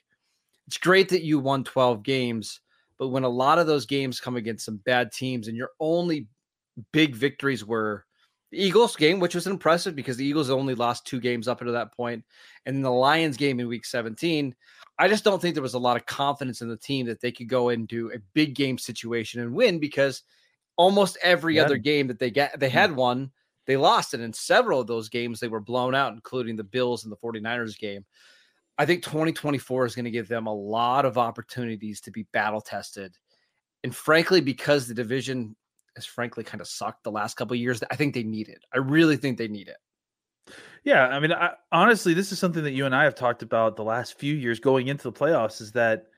it's 0.66 0.78
great 0.78 1.10
that 1.10 1.24
you 1.24 1.38
won 1.38 1.62
12 1.62 2.02
games, 2.02 2.60
but 2.98 3.08
when 3.08 3.22
a 3.22 3.28
lot 3.28 3.58
of 3.58 3.66
those 3.66 3.84
games 3.84 4.18
come 4.18 4.36
against 4.36 4.64
some 4.64 4.78
bad 4.78 5.12
teams 5.12 5.46
and 5.46 5.58
your 5.58 5.72
only 5.78 6.26
big 6.90 7.14
victories 7.14 7.66
were 7.66 8.06
the 8.54 8.62
Eagles 8.62 8.94
game, 8.94 9.18
which 9.18 9.34
was 9.34 9.48
impressive 9.48 9.96
because 9.96 10.16
the 10.16 10.24
Eagles 10.24 10.48
only 10.48 10.76
lost 10.76 11.04
two 11.04 11.18
games 11.18 11.48
up 11.48 11.60
until 11.60 11.74
that 11.74 11.92
point, 11.92 12.24
and 12.66 12.84
the 12.84 12.90
Lions 12.90 13.36
game 13.36 13.58
in 13.58 13.66
week 13.66 13.84
17. 13.84 14.54
I 14.96 15.08
just 15.08 15.24
don't 15.24 15.42
think 15.42 15.54
there 15.54 15.62
was 15.62 15.74
a 15.74 15.78
lot 15.78 15.96
of 15.96 16.06
confidence 16.06 16.62
in 16.62 16.68
the 16.68 16.76
team 16.76 17.06
that 17.06 17.20
they 17.20 17.32
could 17.32 17.48
go 17.48 17.70
into 17.70 18.12
a 18.14 18.18
big 18.32 18.54
game 18.54 18.78
situation 18.78 19.40
and 19.40 19.52
win 19.52 19.80
because 19.80 20.22
almost 20.76 21.18
every 21.20 21.56
Yeah. 21.56 21.64
other 21.64 21.78
game 21.78 22.06
that 22.06 22.20
they 22.20 22.30
get 22.30 22.58
they 22.60 22.68
mm-hmm. 22.68 22.76
had 22.76 22.94
one 22.96 23.32
they 23.66 23.76
lost 23.76 24.14
and 24.14 24.22
in 24.22 24.32
several 24.32 24.80
of 24.80 24.86
those 24.86 25.08
games 25.08 25.40
they 25.40 25.48
were 25.48 25.60
blown 25.60 25.94
out 25.94 26.12
including 26.12 26.54
the 26.56 26.64
bills 26.64 27.04
and 27.04 27.12
the 27.12 27.16
49ers 27.16 27.78
game 27.78 28.04
i 28.76 28.84
think 28.84 29.04
2024 29.04 29.86
is 29.86 29.94
going 29.94 30.04
to 30.04 30.10
give 30.10 30.26
them 30.26 30.48
a 30.48 30.54
lot 30.54 31.04
of 31.04 31.16
opportunities 31.16 32.00
to 32.00 32.10
be 32.10 32.26
battle 32.32 32.60
tested 32.60 33.16
and 33.84 33.94
frankly 33.94 34.40
because 34.40 34.88
the 34.88 34.94
division 34.94 35.54
has 35.96 36.06
frankly 36.06 36.44
kind 36.44 36.60
of 36.60 36.68
sucked 36.68 37.04
the 37.04 37.10
last 37.10 37.36
couple 37.36 37.54
of 37.54 37.60
years 37.60 37.82
i 37.90 37.96
think 37.96 38.14
they 38.14 38.22
need 38.22 38.48
it 38.48 38.64
i 38.72 38.78
really 38.78 39.16
think 39.16 39.38
they 39.38 39.48
need 39.48 39.68
it 39.68 39.76
Yeah, 40.84 41.08
I 41.08 41.18
mean, 41.18 41.32
I, 41.32 41.52
honestly, 41.72 42.12
this 42.12 42.30
is 42.30 42.38
something 42.38 42.62
that 42.64 42.72
you 42.72 42.84
and 42.84 42.94
I 42.94 43.04
have 43.04 43.14
talked 43.14 43.42
about 43.42 43.74
the 43.76 43.84
last 43.84 44.18
few 44.18 44.34
years 44.34 44.60
going 44.60 44.88
into 44.88 45.04
the 45.04 45.18
playoffs. 45.18 45.62
Is 45.62 45.72
that 45.72 46.08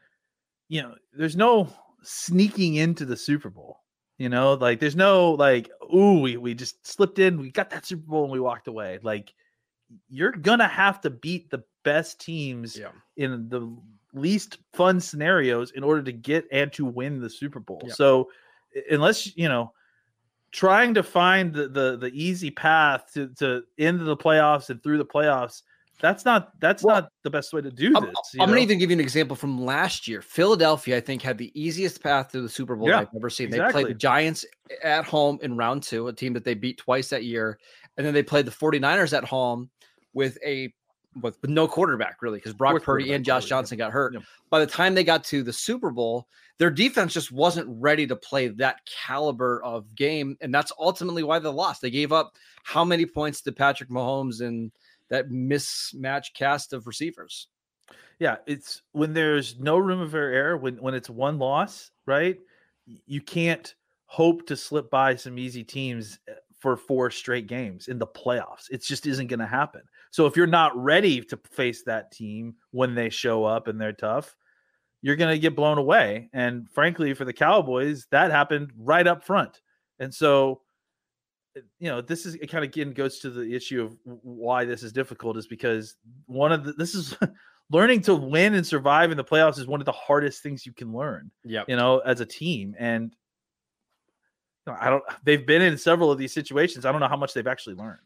you 0.68 0.82
know, 0.82 0.94
there's 1.12 1.36
no 1.36 1.68
sneaking 2.02 2.74
into 2.74 3.04
the 3.04 3.16
Super 3.16 3.50
Bowl. 3.50 3.84
You 4.18 4.28
know, 4.28 4.54
like 4.54 4.80
there's 4.80 4.96
no 4.96 5.32
like, 5.32 5.70
ooh, 5.94 6.20
we 6.20 6.36
we 6.36 6.54
just 6.54 6.84
slipped 6.86 7.18
in, 7.18 7.38
we 7.38 7.50
got 7.50 7.70
that 7.70 7.86
Super 7.86 8.02
Bowl, 8.02 8.24
and 8.24 8.32
we 8.32 8.40
walked 8.40 8.66
away. 8.66 8.98
Like 9.02 9.32
you're 10.08 10.32
gonna 10.32 10.66
have 10.66 11.00
to 11.02 11.10
beat 11.10 11.50
the 11.50 11.62
best 11.84 12.20
teams 12.20 12.76
in 13.16 13.48
the 13.48 13.76
least 14.14 14.58
fun 14.72 15.00
scenarios 15.00 15.70
in 15.72 15.84
order 15.84 16.02
to 16.02 16.12
get 16.12 16.46
and 16.50 16.72
to 16.72 16.84
win 16.84 17.20
the 17.20 17.30
Super 17.30 17.60
Bowl. 17.60 17.82
Yeah. 17.84 17.92
So 17.92 18.30
unless 18.90 19.36
you 19.36 19.48
know 19.48 19.72
trying 20.52 20.94
to 20.94 21.02
find 21.02 21.52
the 21.52 21.68
the, 21.68 21.96
the 21.96 22.10
easy 22.14 22.50
path 22.50 23.10
to, 23.14 23.28
to 23.34 23.62
into 23.78 24.04
the 24.04 24.16
playoffs 24.16 24.70
and 24.70 24.82
through 24.82 24.98
the 24.98 25.04
playoffs 25.04 25.62
That's 26.00 26.24
not 26.24 26.58
that's 26.60 26.82
Well, 26.82 26.96
not 26.96 27.10
the 27.22 27.30
best 27.30 27.52
way 27.52 27.62
to 27.62 27.70
do 27.70 27.92
I'm, 27.96 28.04
this. 28.04 28.14
I'm 28.38 28.48
gonna 28.48 28.60
even 28.60 28.78
give 28.78 28.90
you 28.90 28.96
an 28.96 29.00
example 29.00 29.36
from 29.36 29.64
last 29.64 30.06
year. 30.06 30.20
Philadelphia, 30.22 30.96
I 30.96 31.00
think, 31.00 31.22
had 31.22 31.38
the 31.38 31.52
easiest 31.60 32.02
path 32.02 32.32
to 32.32 32.42
the 32.42 32.48
Super 32.48 32.76
Bowl 32.76 32.88
Yeah, 32.88 33.00
I've 33.00 33.08
ever 33.16 33.30
seen. 33.30 33.50
They 33.50 33.60
played 33.70 33.88
the 33.88 33.94
Giants 33.94 34.44
at 34.82 35.04
home 35.04 35.38
in 35.42 35.56
round 35.56 35.82
two, 35.82 36.08
a 36.08 36.12
team 36.12 36.32
that 36.34 36.44
they 36.44 36.54
beat 36.54 36.78
twice 36.78 37.08
that 37.10 37.24
year. 37.24 37.58
And 37.96 38.06
then 38.06 38.12
they 38.12 38.22
played 38.22 38.46
the 38.46 38.50
49ers 38.50 39.16
at 39.16 39.24
home 39.24 39.70
with 40.12 40.36
a 40.44 40.72
with, 41.20 41.40
with 41.42 41.50
no 41.50 41.66
quarterback, 41.66 42.22
really, 42.22 42.38
because 42.38 42.54
Brock 42.54 42.72
Fourth 42.72 42.84
Purdy 42.84 43.12
and 43.12 43.24
Josh 43.24 43.44
yeah. 43.44 43.48
Johnson 43.50 43.78
got 43.78 43.92
hurt. 43.92 44.14
Yep. 44.14 44.22
By 44.50 44.60
the 44.60 44.66
time 44.66 44.94
they 44.94 45.04
got 45.04 45.24
to 45.24 45.42
the 45.42 45.52
Super 45.52 45.90
Bowl, 45.90 46.28
their 46.58 46.70
defense 46.70 47.12
just 47.12 47.32
wasn't 47.32 47.68
ready 47.68 48.06
to 48.06 48.16
play 48.16 48.48
that 48.48 48.80
caliber 48.86 49.62
of 49.62 49.94
game. 49.94 50.36
And 50.40 50.54
that's 50.54 50.72
ultimately 50.78 51.22
why 51.22 51.38
they 51.38 51.48
lost. 51.48 51.82
They 51.82 51.90
gave 51.90 52.12
up 52.12 52.34
how 52.64 52.84
many 52.84 53.06
points 53.06 53.40
to 53.42 53.52
Patrick 53.52 53.90
Mahomes 53.90 54.40
and 54.40 54.72
that 55.08 55.30
mismatch 55.30 56.34
cast 56.34 56.72
of 56.72 56.86
receivers? 56.86 57.48
yeah 58.18 58.36
it's 58.46 58.82
when 58.92 59.12
there's 59.12 59.58
no 59.58 59.76
room 59.76 60.08
for 60.08 60.18
error 60.18 60.56
when 60.56 60.76
when 60.76 60.94
it's 60.94 61.10
one 61.10 61.38
loss 61.38 61.90
right 62.06 62.38
you 63.06 63.20
can't 63.20 63.74
hope 64.06 64.46
to 64.46 64.56
slip 64.56 64.90
by 64.90 65.14
some 65.14 65.38
easy 65.38 65.64
teams 65.64 66.18
uh, 66.30 66.34
for 66.58 66.76
four 66.76 67.10
straight 67.10 67.46
games 67.46 67.88
in 67.88 67.98
the 67.98 68.06
playoffs. 68.06 68.70
It 68.70 68.82
just 68.82 69.06
isn't 69.06 69.26
going 69.26 69.40
to 69.40 69.46
happen. 69.46 69.82
So 70.10 70.26
if 70.26 70.36
you're 70.36 70.46
not 70.46 70.76
ready 70.76 71.20
to 71.22 71.38
face 71.50 71.82
that 71.84 72.10
team 72.12 72.54
when 72.70 72.94
they 72.94 73.10
show 73.10 73.44
up 73.44 73.68
and 73.68 73.80
they're 73.80 73.92
tough 73.92 74.34
you're 75.02 75.14
going 75.14 75.32
to 75.32 75.38
get 75.38 75.54
blown 75.54 75.78
away. 75.78 76.28
And 76.32 76.68
frankly 76.70 77.14
for 77.14 77.24
the 77.24 77.32
cowboys 77.32 78.06
that 78.10 78.30
happened 78.32 78.72
right 78.76 79.06
up 79.06 79.22
front. 79.24 79.60
And 80.00 80.12
so 80.12 80.62
uh, 81.56 81.60
you 81.78 81.88
know 81.88 82.00
this 82.00 82.26
is 82.26 82.34
it 82.36 82.48
kind 82.48 82.64
of 82.64 82.70
again 82.70 82.92
goes 82.92 83.20
to 83.20 83.30
the 83.30 83.54
issue 83.54 83.82
of 83.84 83.96
why 84.04 84.64
this 84.64 84.82
is 84.82 84.92
difficult 84.92 85.36
is 85.36 85.46
because 85.46 85.94
one 86.24 86.50
of 86.50 86.64
the 86.64 86.72
this 86.72 86.94
is 86.94 87.16
learning 87.70 88.00
to 88.02 88.14
win 88.16 88.54
and 88.54 88.66
survive 88.66 89.10
in 89.10 89.16
the 89.16 89.22
playoffs 89.24 89.58
is 89.58 89.66
one 89.66 89.80
of 89.80 89.86
the 89.86 89.92
hardest 89.92 90.42
things 90.42 90.66
you 90.66 90.72
can 90.72 90.92
learn 90.92 91.30
Yeah. 91.44 91.62
you 91.68 91.76
know 91.76 91.98
as 91.98 92.20
a 92.20 92.26
team. 92.26 92.74
And 92.78 93.14
i 94.80 94.90
don't 94.90 95.02
they've 95.24 95.46
been 95.46 95.62
in 95.62 95.76
several 95.78 96.10
of 96.10 96.18
these 96.18 96.32
situations 96.32 96.84
i 96.84 96.92
don't 96.92 97.00
know 97.00 97.08
how 97.08 97.16
much 97.16 97.34
they've 97.34 97.46
actually 97.46 97.74
learned 97.74 97.98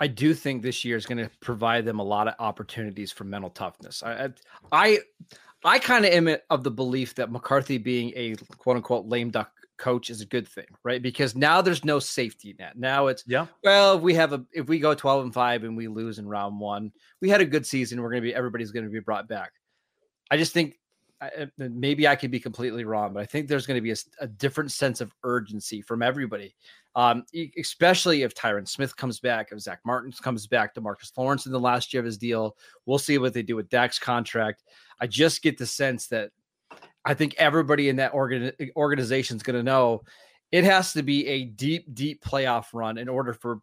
I 0.00 0.06
do 0.06 0.32
think 0.32 0.62
this 0.62 0.82
year 0.82 0.96
is 0.96 1.04
going 1.04 1.18
to 1.18 1.30
provide 1.40 1.84
them 1.84 1.98
a 1.98 2.02
lot 2.02 2.26
of 2.26 2.34
opportunities 2.38 3.12
for 3.12 3.24
mental 3.24 3.50
toughness. 3.50 4.02
I, 4.02 4.30
I, 4.72 4.98
I, 5.62 5.78
kind 5.78 6.06
of 6.06 6.10
am 6.12 6.34
of 6.48 6.64
the 6.64 6.70
belief 6.70 7.14
that 7.16 7.30
McCarthy 7.30 7.76
being 7.76 8.10
a 8.16 8.34
quote 8.56 8.76
unquote 8.76 9.04
lame 9.04 9.28
duck 9.28 9.52
coach 9.76 10.08
is 10.08 10.22
a 10.22 10.26
good 10.26 10.48
thing, 10.48 10.64
right? 10.84 11.02
Because 11.02 11.36
now 11.36 11.60
there's 11.60 11.84
no 11.84 11.98
safety 11.98 12.56
net. 12.58 12.78
Now 12.78 13.08
it's 13.08 13.24
yeah 13.26 13.46
well, 13.62 13.96
if 13.96 14.02
we 14.02 14.14
have 14.14 14.32
a 14.32 14.42
if 14.52 14.68
we 14.68 14.78
go 14.78 14.94
12 14.94 15.24
and 15.24 15.34
5 15.34 15.64
and 15.64 15.76
we 15.76 15.86
lose 15.86 16.18
in 16.18 16.26
round 16.26 16.58
1, 16.58 16.90
we 17.20 17.28
had 17.28 17.42
a 17.42 17.46
good 17.46 17.66
season, 17.66 18.00
we're 18.00 18.10
going 18.10 18.22
to 18.22 18.28
be 18.28 18.34
everybody's 18.34 18.72
going 18.72 18.86
to 18.86 18.90
be 18.90 19.00
brought 19.00 19.28
back. 19.28 19.52
I 20.30 20.38
just 20.38 20.54
think 20.54 20.78
I- 21.20 21.48
I- 21.60 21.68
maybe 21.68 22.08
I 22.08 22.16
could 22.16 22.30
be 22.30 22.40
completely 22.40 22.84
wrong, 22.84 23.12
but 23.12 23.22
I 23.22 23.26
think 23.26 23.46
there's 23.46 23.66
going 23.66 23.76
to 23.76 23.82
be 23.82 23.94
a 24.20 24.26
different 24.26 24.72
sense 24.72 25.00
of 25.00 25.14
urgency 25.22 25.82
from 25.82 26.02
everybody, 26.02 26.54
um, 26.94 27.24
especially 27.58 28.22
if 28.22 28.34
Tyron 28.34 28.66
Smith 28.66 28.96
comes 28.96 29.20
back, 29.20 29.52
if 29.52 29.60
Zach 29.60 29.80
Martin 29.84 30.12
comes 30.12 30.46
back, 30.46 30.74
Demarcus 30.74 31.16
Lawrence 31.16 31.46
in 31.46 31.52
the 31.52 31.60
last 31.60 31.92
year 31.92 32.00
of 32.00 32.06
his 32.06 32.18
deal. 32.18 32.56
We'll 32.86 32.98
see 32.98 33.18
what 33.18 33.34
they 33.34 33.42
do 33.42 33.56
with 33.56 33.68
Dak's 33.68 33.98
contract. 33.98 34.64
I 34.98 35.06
just 35.06 35.42
get 35.42 35.58
the 35.58 35.66
sense 35.66 36.06
that 36.08 36.30
I 37.04 37.14
think 37.14 37.34
everybody 37.36 37.88
in 37.88 37.96
that 37.96 38.14
organ- 38.14 38.52
uh, 38.60 38.64
organization 38.76 39.36
is 39.36 39.42
going 39.42 39.56
to 39.56 39.62
know 39.62 40.02
it 40.52 40.64
has 40.64 40.92
to 40.94 41.02
be 41.02 41.26
a 41.26 41.44
deep, 41.44 41.94
deep 41.94 42.22
playoff 42.24 42.66
run 42.72 42.98
in 42.98 43.08
order 43.08 43.32
for 43.32 43.60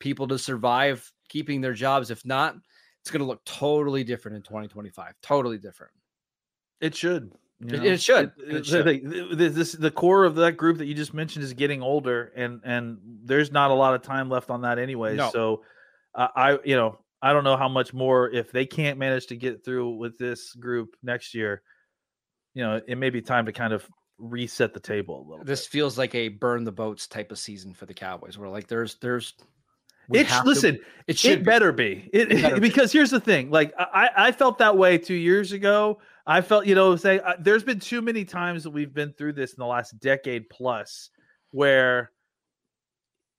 people 0.00 0.26
to 0.28 0.38
survive 0.38 1.10
keeping 1.28 1.60
their 1.60 1.72
jobs. 1.72 2.10
If 2.10 2.24
not, 2.24 2.56
it's 3.00 3.10
going 3.10 3.20
to 3.20 3.26
look 3.26 3.44
totally 3.44 4.04
different 4.04 4.36
in 4.36 4.42
2025. 4.42 5.14
Totally 5.22 5.58
different. 5.58 5.92
It 6.84 6.94
should 6.94 7.32
you 7.60 7.68
It- 7.76 7.80
know? 7.80 7.84
it 7.84 8.00
should. 8.02 8.32
It- 8.38 8.48
It 8.48 8.56
it- 8.56 8.66
should. 8.66 8.84
the- 9.38 9.48
this 9.48 9.72
the 9.72 9.90
core 9.90 10.24
of 10.24 10.34
that 10.36 10.52
group 10.52 10.78
that 10.78 10.86
you 10.86 10.94
just 10.94 11.14
mentioned 11.14 11.44
is 11.44 11.52
getting 11.52 11.82
older 11.82 12.32
and 12.36 12.60
and 12.64 12.98
there's 13.24 13.50
not 13.52 13.70
a 13.70 13.74
lot 13.74 13.94
of 13.94 14.02
time 14.02 14.28
left 14.28 14.50
on 14.50 14.62
that 14.62 14.78
anyway 14.78 15.16
No. 15.16 15.30
so 15.30 15.64
uh, 16.14 16.28
i 16.36 16.58
you 16.64 16.76
know 16.76 16.98
i 17.22 17.32
don't 17.32 17.44
know 17.44 17.56
how 17.56 17.68
much 17.68 17.94
more 17.94 18.28
if 18.30 18.52
they 18.52 18.66
can't 18.66 18.98
manage 18.98 19.26
to 19.28 19.36
get 19.36 19.64
through 19.64 19.96
with 19.96 20.18
this 20.18 20.52
group 20.54 20.96
next 21.02 21.34
year 21.34 21.62
you 22.54 22.62
know 22.62 22.80
it 22.86 22.96
may 22.98 23.10
be 23.10 23.22
time 23.22 23.46
to 23.46 23.52
kind 23.52 23.72
of 23.72 23.88
reset 24.18 24.74
the 24.74 24.80
table 24.80 25.20
a 25.20 25.24
little 25.28 25.44
This 25.44 25.64
bit. 25.66 25.70
feels 25.72 25.98
like 25.98 26.14
a 26.14 26.28
burn 26.28 26.64
the 26.64 26.72
boats 26.72 27.06
type 27.08 27.32
of 27.32 27.38
season 27.38 27.74
for 27.74 27.84
the 27.86 27.94
Cowboys. 27.94 28.38
Where 28.38 28.48
like 28.48 28.68
there's 28.68 28.94
there's 29.00 29.34
It 30.12 30.26
have 30.26 30.42
to- 30.42 30.48
listen, 30.48 30.78
it 31.06 31.18
should 31.18 31.32
it 31.32 31.38
be. 31.38 31.44
better 31.44 31.72
be. 31.72 32.08
It, 32.12 32.32
It 32.32 32.42
better 32.42 32.54
be. 32.60 32.60
because 32.68 32.92
here's 32.92 33.10
the 33.10 33.20
thing. 33.20 33.50
Like 33.50 33.72
I, 33.78 34.10
I 34.16 34.32
felt 34.32 34.58
that 34.58 34.76
way 34.76 34.98
two 34.98 35.14
years 35.14 35.52
ago. 35.52 35.98
I 36.26 36.40
felt, 36.40 36.66
you 36.66 36.74
know, 36.74 36.96
say 36.96 37.18
uh, 37.20 37.34
there's 37.38 37.62
been 37.64 37.80
too 37.80 38.00
many 38.00 38.24
times 38.24 38.64
that 38.64 38.70
we've 38.70 38.94
been 38.94 39.12
through 39.12 39.34
this 39.34 39.52
in 39.52 39.60
the 39.60 39.66
last 39.66 39.98
decade 40.00 40.48
plus, 40.48 41.10
where 41.50 42.10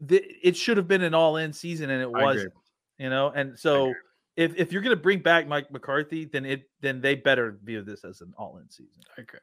the, 0.02 0.24
it 0.44 0.56
should 0.56 0.78
have 0.78 0.88
been 0.88 1.02
an 1.02 1.14
all-in 1.16 1.52
season 1.54 1.90
and 1.90 2.02
it 2.02 2.12
wasn't. 2.12 2.54
You 3.00 3.10
know, 3.10 3.30
and 3.36 3.58
so 3.58 3.94
if 4.38 4.56
if 4.56 4.72
you're 4.72 4.82
going 4.82 4.96
to 4.96 5.02
bring 5.02 5.20
back 5.20 5.48
Mike 5.48 5.72
McCarthy, 5.72 6.26
then 6.26 6.46
it 6.46 6.70
then 6.82 7.02
they 7.02 7.16
better 7.16 7.58
view 7.64 7.82
this 7.82 8.06
as 8.06 8.22
an 8.22 8.34
all-in 8.38 8.70
season. 8.70 9.02
Okay. 9.20 9.40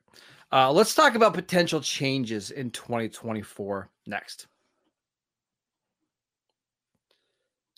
Uh, 0.53 0.71
let's 0.73 0.95
talk 0.95 1.15
about 1.17 1.35
potential 1.35 1.81
changes 1.81 2.51
in 2.51 2.71
2024 2.71 3.91
next. 4.07 4.47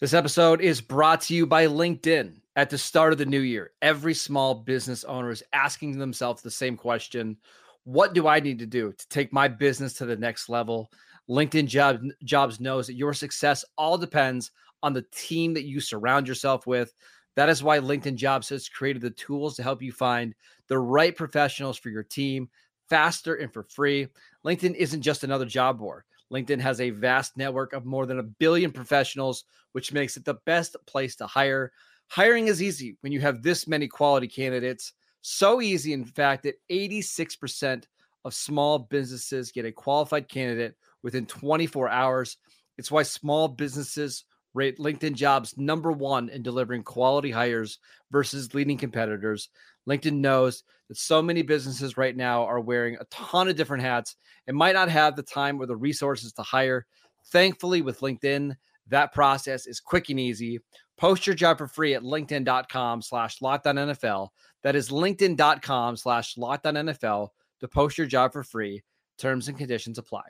This 0.01 0.13
episode 0.13 0.61
is 0.61 0.81
brought 0.81 1.21
to 1.23 1.37
you 1.37 1.47
by 1.47 1.69
LinkedIn. 1.69 2.41
At 2.57 2.69
the 2.69 2.77
start 2.77 3.13
of 3.13 3.19
the 3.19 3.27
new 3.27 3.41
year, 3.41 3.71
every 3.81 4.13
small 4.13 4.53
business 4.53 5.05
owner 5.05 5.31
is 5.31 5.45
asking 5.53 5.97
themselves 5.97 6.43
the 6.43 6.51
same 6.51 6.77
question 6.77 7.37
What 7.85 8.13
do 8.13 8.27
I 8.27 8.41
need 8.41 8.59
to 8.59 8.67
do 8.67 8.93
to 8.93 9.09
take 9.09 9.33
my 9.33 9.47
business 9.47 9.93
to 9.95 10.05
the 10.05 10.17
next 10.17 10.49
level? 10.49 10.91
LinkedIn 11.31 11.69
job, 11.69 12.01
Jobs 12.25 12.59
knows 12.59 12.89
that 12.89 12.97
your 12.97 13.15
success 13.15 13.65
all 13.79 13.97
depends 13.97 14.51
on 14.83 14.95
the 14.95 15.07
team 15.13 15.55
that 15.55 15.65
you 15.65 15.81
surround 15.81 16.27
yourself 16.27 16.67
with. 16.67 16.93
That 17.37 17.49
is 17.49 17.63
why 17.63 17.79
LinkedIn 17.79 18.17
Jobs 18.17 18.49
has 18.49 18.69
created 18.69 19.01
the 19.01 19.11
tools 19.11 19.55
to 19.57 19.63
help 19.63 19.81
you 19.81 19.93
find 19.93 20.35
the 20.67 20.79
right 20.79 21.15
professionals 21.15 21.79
for 21.79 21.91
your 21.91 22.03
team 22.03 22.49
faster 22.91 23.37
and 23.37 23.53
for 23.53 23.63
free. 23.63 24.09
LinkedIn 24.45 24.75
isn't 24.75 25.03
just 25.03 25.23
another 25.23 25.47
job 25.47 25.79
board. 25.79 26.03
LinkedIn 26.35 26.61
has 26.61 26.81
a 26.81 26.91
vast 26.91 27.37
network 27.37 27.73
of 27.73 27.87
more 27.87 28.07
than 28.07 28.19
a 28.19 28.25
billion 28.25 28.73
professionals, 28.73 29.45
which 29.73 29.93
makes 29.93 30.17
it 30.17 30.25
the 30.25 30.39
best 30.47 30.77
place 30.87 31.15
to 31.17 31.27
hire. 31.27 31.73
Hiring 32.09 32.49
is 32.49 32.61
easy 32.61 32.97
when 33.01 33.13
you 33.13 33.21
have 33.21 33.43
this 33.43 33.69
many 33.69 33.87
quality 33.87 34.27
candidates. 34.27 34.93
So 35.23 35.61
easy, 35.61 35.93
in 35.93 36.05
fact, 36.05 36.43
that 36.43 36.61
86% 36.71 37.85
of 38.25 38.35
small 38.35 38.79
businesses 38.79 39.53
get 39.53 39.65
a 39.65 39.73
qualified 39.73 40.29
candidate 40.29 40.75
within 41.03 41.27
24 41.27 41.89
hours. 41.89 42.37
It's 42.79 42.91
why 42.91 43.05
small 43.05 43.49
businesses 43.49 44.25
rate 44.55 44.79
LinkedIn 44.79 45.15
jobs 45.15 45.57
number 45.57 45.93
one 45.93 46.29
in 46.29 46.43
delivering 46.43 46.83
quality 46.83 47.31
hires 47.31 47.79
versus 48.11 48.55
leading 48.55 48.79
competitors. 48.79 49.49
LinkedIn 49.89 50.15
knows 50.15 50.65
that 50.89 50.97
so 50.97 51.23
many 51.23 51.43
businesses 51.43 51.97
right 51.97 52.17
now 52.17 52.45
are 52.45 52.61
wearing 52.61 52.97
a 52.97 53.05
ton 53.07 53.49
of 53.49 53.57
different 53.57 53.83
hats 53.83 54.17
and 54.47 54.57
might 54.57 54.75
not 54.75 54.89
have 54.89 55.17
the 55.17 55.23
time 55.23 55.61
or 55.61 55.67
the 55.67 55.77
resources 55.77 56.33
to 56.33 56.43
hire. 56.43 56.87
Thankfully, 57.27 57.83
with 57.83 58.01
LinkedIn, 58.01 58.55
that 58.89 59.13
process 59.13 59.67
is 59.67 59.81
quick 59.81 60.11
and 60.11 60.21
easy. 60.21 60.61
Post 60.97 61.27
your 61.27 61.35
job 61.35 61.59
for 61.59 61.67
free 61.67 61.95
at 61.95 62.03
linkedin.com 62.03 63.03
slash 63.03 63.39
lockedon 63.41 64.29
That 64.63 64.77
is 64.77 64.91
linkedin.com 64.91 65.97
slash 65.97 66.37
lockedon 66.37 67.29
to 67.61 67.69
post 67.69 67.99
your 67.99 68.07
job 68.07 68.33
for 68.33 68.43
free. 68.43 68.83
Terms 69.19 69.49
and 69.49 69.57
conditions 69.57 69.99
apply. 69.99 70.25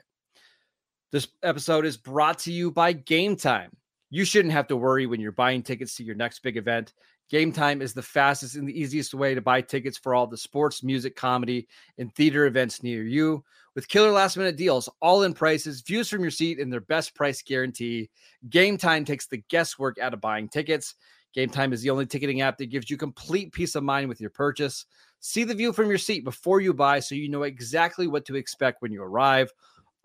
This 1.11 1.27
episode 1.43 1.85
is 1.85 1.97
brought 1.97 2.39
to 2.39 2.51
you 2.51 2.71
by 2.71 2.93
Game 2.93 3.35
Time. 3.35 3.71
You 4.09 4.25
shouldn't 4.25 4.53
have 4.53 4.67
to 4.67 4.77
worry 4.77 5.05
when 5.05 5.19
you're 5.19 5.31
buying 5.31 5.63
tickets 5.63 5.95
to 5.95 6.03
your 6.03 6.15
next 6.15 6.43
big 6.43 6.57
event. 6.57 6.93
Game 7.29 7.51
Time 7.51 7.81
is 7.81 7.93
the 7.93 8.03
fastest 8.03 8.55
and 8.55 8.67
the 8.67 8.79
easiest 8.79 9.13
way 9.13 9.33
to 9.33 9.41
buy 9.41 9.61
tickets 9.61 9.97
for 9.97 10.13
all 10.13 10.27
the 10.27 10.37
sports, 10.37 10.83
music, 10.83 11.15
comedy, 11.15 11.67
and 11.97 12.13
theater 12.13 12.45
events 12.45 12.83
near 12.83 13.03
you. 13.03 13.43
With 13.73 13.87
killer 13.87 14.11
last 14.11 14.37
minute 14.37 14.55
deals, 14.55 14.87
all 15.01 15.23
in 15.23 15.33
prices, 15.33 15.81
views 15.81 16.07
from 16.07 16.21
your 16.21 16.31
seat, 16.31 16.59
and 16.59 16.71
their 16.71 16.81
best 16.81 17.15
price 17.15 17.41
guarantee, 17.41 18.09
Game 18.49 18.77
Time 18.77 19.03
takes 19.03 19.25
the 19.25 19.43
guesswork 19.49 19.97
out 19.97 20.13
of 20.13 20.21
buying 20.21 20.47
tickets. 20.47 20.95
Game 21.33 21.49
Time 21.49 21.73
is 21.73 21.81
the 21.81 21.89
only 21.89 22.05
ticketing 22.05 22.41
app 22.41 22.57
that 22.59 22.67
gives 22.67 22.89
you 22.89 22.95
complete 22.95 23.51
peace 23.51 23.75
of 23.75 23.83
mind 23.83 24.07
with 24.07 24.21
your 24.21 24.29
purchase. 24.29 24.85
See 25.19 25.43
the 25.43 25.55
view 25.55 25.73
from 25.73 25.89
your 25.89 25.97
seat 25.97 26.23
before 26.23 26.61
you 26.61 26.73
buy 26.73 26.99
so 26.99 27.15
you 27.15 27.27
know 27.27 27.43
exactly 27.43 28.07
what 28.07 28.25
to 28.25 28.35
expect 28.35 28.81
when 28.81 28.91
you 28.91 29.01
arrive. 29.01 29.51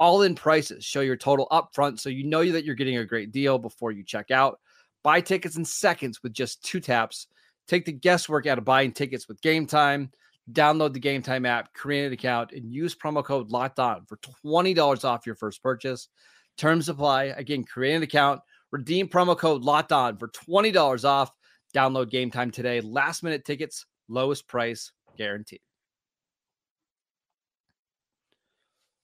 All 0.01 0.23
in 0.23 0.35
prices 0.35 0.85
show 0.85 1.03
your 1.03 1.17
total 1.17 1.47
upfront 1.53 2.01
so 2.01 2.09
you 2.09 2.25
know 2.25 2.51
that 2.51 2.65
you're 2.65 2.75
getting 2.75 2.97
a 2.97 3.05
great 3.05 3.31
deal 3.31 3.59
before 3.59 3.93
you 3.93 4.03
check 4.03 4.31
out. 4.31 4.59
Buy 5.03 5.21
tickets 5.21 5.57
in 5.57 5.65
seconds 5.65 6.23
with 6.23 6.33
just 6.33 6.63
two 6.65 6.81
taps. 6.81 7.27
Take 7.67 7.85
the 7.85 7.93
guesswork 7.93 8.47
out 8.47 8.59
of 8.59 8.65
buying 8.65 8.93
tickets 8.93 9.29
with 9.29 9.41
Game 9.41 9.67
Time. 9.67 10.11
Download 10.51 10.93
the 10.93 11.01
Game 11.01 11.23
Time 11.23 11.47
app, 11.47 11.73
create 11.73 12.07
an 12.07 12.13
account, 12.13 12.53
and 12.53 12.73
use 12.73 12.95
promo 12.95 13.25
code 13.25 13.51
Locked 13.51 13.79
On 13.79 14.05
for 14.07 14.19
twenty 14.43 14.75
dollars 14.75 15.05
off 15.05 15.27
your 15.27 15.37
first 15.37 15.63
purchase. 15.63 16.09
Terms 16.59 16.89
apply. 16.89 17.25
Again, 17.25 17.65
create 17.65 17.95
an 17.95 18.03
account, 18.03 18.41
redeem 18.73 19.09
promo 19.09 19.39
code 19.39 19.63
Locked 19.63 19.93
On 19.93 20.17
for 20.17 20.29
twenty 20.29 20.73
dollars 20.73 21.05
off. 21.05 21.31
Download 21.75 22.11
game 22.11 22.31
time 22.31 22.51
today. 22.51 22.81
Last 22.81 23.23
minute 23.23 23.45
tickets, 23.45 23.87
lowest 24.09 24.49
price 24.49 24.91
guaranteed. 25.17 25.61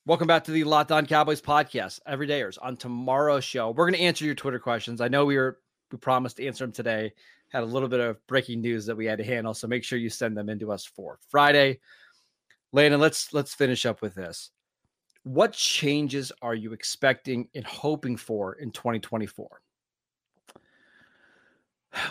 Welcome 0.04 0.26
back 0.26 0.44
to 0.44 0.50
the 0.50 0.64
Locked 0.64 0.92
On 0.92 1.06
Cowboys 1.06 1.40
podcast. 1.40 2.00
Everydayers 2.08 2.58
on 2.60 2.76
tomorrow's 2.76 3.44
show, 3.44 3.70
we're 3.70 3.86
going 3.86 3.98
to 3.98 4.04
answer 4.04 4.24
your 4.24 4.34
Twitter 4.34 4.58
questions. 4.58 5.00
I 5.00 5.08
know 5.08 5.24
we 5.24 5.36
were 5.36 5.58
we 5.90 5.98
promised 5.98 6.36
to 6.38 6.46
answer 6.46 6.64
them 6.64 6.72
today. 6.72 7.12
Had 7.48 7.62
a 7.62 7.66
little 7.66 7.88
bit 7.88 8.00
of 8.00 8.24
breaking 8.26 8.60
news 8.60 8.86
that 8.86 8.96
we 8.96 9.06
had 9.06 9.18
to 9.18 9.24
handle, 9.24 9.54
so 9.54 9.66
make 9.66 9.84
sure 9.84 9.98
you 9.98 10.10
send 10.10 10.36
them 10.36 10.48
into 10.48 10.72
us 10.72 10.84
for 10.84 11.18
Friday. 11.28 11.78
Landon, 12.72 13.00
let's 13.00 13.32
let's 13.32 13.54
finish 13.54 13.86
up 13.86 14.02
with 14.02 14.14
this. 14.14 14.50
What 15.22 15.52
changes 15.52 16.32
are 16.42 16.54
you 16.54 16.72
expecting 16.72 17.48
and 17.54 17.64
hoping 17.64 18.16
for 18.16 18.54
in 18.54 18.70
2024? 18.70 19.60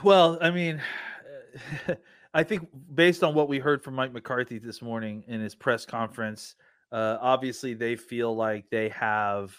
Well, 0.04 0.38
I 0.42 0.52
mean, 0.52 0.82
I 2.34 2.44
think 2.44 2.68
based 2.94 3.24
on 3.24 3.34
what 3.34 3.48
we 3.48 3.60
heard 3.60 3.84
from 3.84 3.96
Mike 3.96 4.12
McCarthy 4.12 4.60
this 4.60 4.82
morning 4.82 5.24
in 5.28 5.40
his 5.40 5.56
press 5.56 5.86
conference, 5.86 6.56
uh, 6.92 7.18
obviously 7.22 7.74
they 7.74 7.96
feel 7.96 8.36
like 8.36 8.66
they 8.70 8.90
have 8.90 9.56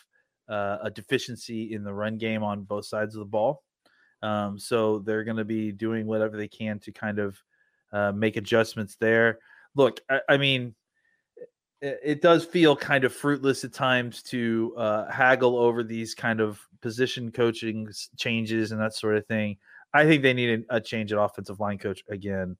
uh, 0.49 0.79
a 0.83 0.91
deficiency 0.91 1.73
in 1.73 1.85
the 1.85 1.93
run 1.93 2.19
game 2.19 2.43
on 2.43 2.63
both 2.63 2.87
sides 2.87 3.15
of 3.15 3.21
the 3.21 3.25
ball. 3.25 3.63
Um, 4.27 4.59
so 4.59 4.99
they're 4.99 5.23
going 5.23 5.37
to 5.37 5.45
be 5.45 5.71
doing 5.71 6.05
whatever 6.05 6.37
they 6.37 6.49
can 6.49 6.81
to 6.81 6.91
kind 6.91 7.21
of 7.21 7.41
uh, 7.93 8.11
make 8.11 8.37
adjustments 8.37 8.97
there. 8.99 9.39
Look, 9.77 10.01
I, 10.11 10.21
I 10.29 10.37
mean, 10.37 10.75
it, 11.81 12.01
it, 12.03 12.23
does 12.23 12.45
feel 12.45 12.75
kind 12.75 13.05
of 13.05 13.15
fruitless 13.15 13.63
at 13.63 13.73
times 13.73 14.25
to 14.25 14.75
uh, 14.77 15.09
haggle 15.13 15.57
over 15.57 15.85
these 15.85 16.13
kind 16.13 16.41
of 16.41 16.61
position 16.81 17.31
coaching 17.31 17.89
changes 18.17 18.73
and 18.73 18.81
that 18.81 18.95
sort 18.95 19.17
of 19.17 19.25
thing. 19.27 19.59
I 19.95 20.07
think 20.07 20.23
they 20.23 20.35
need 20.35 20.65
a, 20.69 20.77
a 20.77 20.81
change 20.81 21.13
at 21.13 21.21
offensive 21.21 21.61
line 21.61 21.79
coach 21.79 22.03
again. 22.09 22.57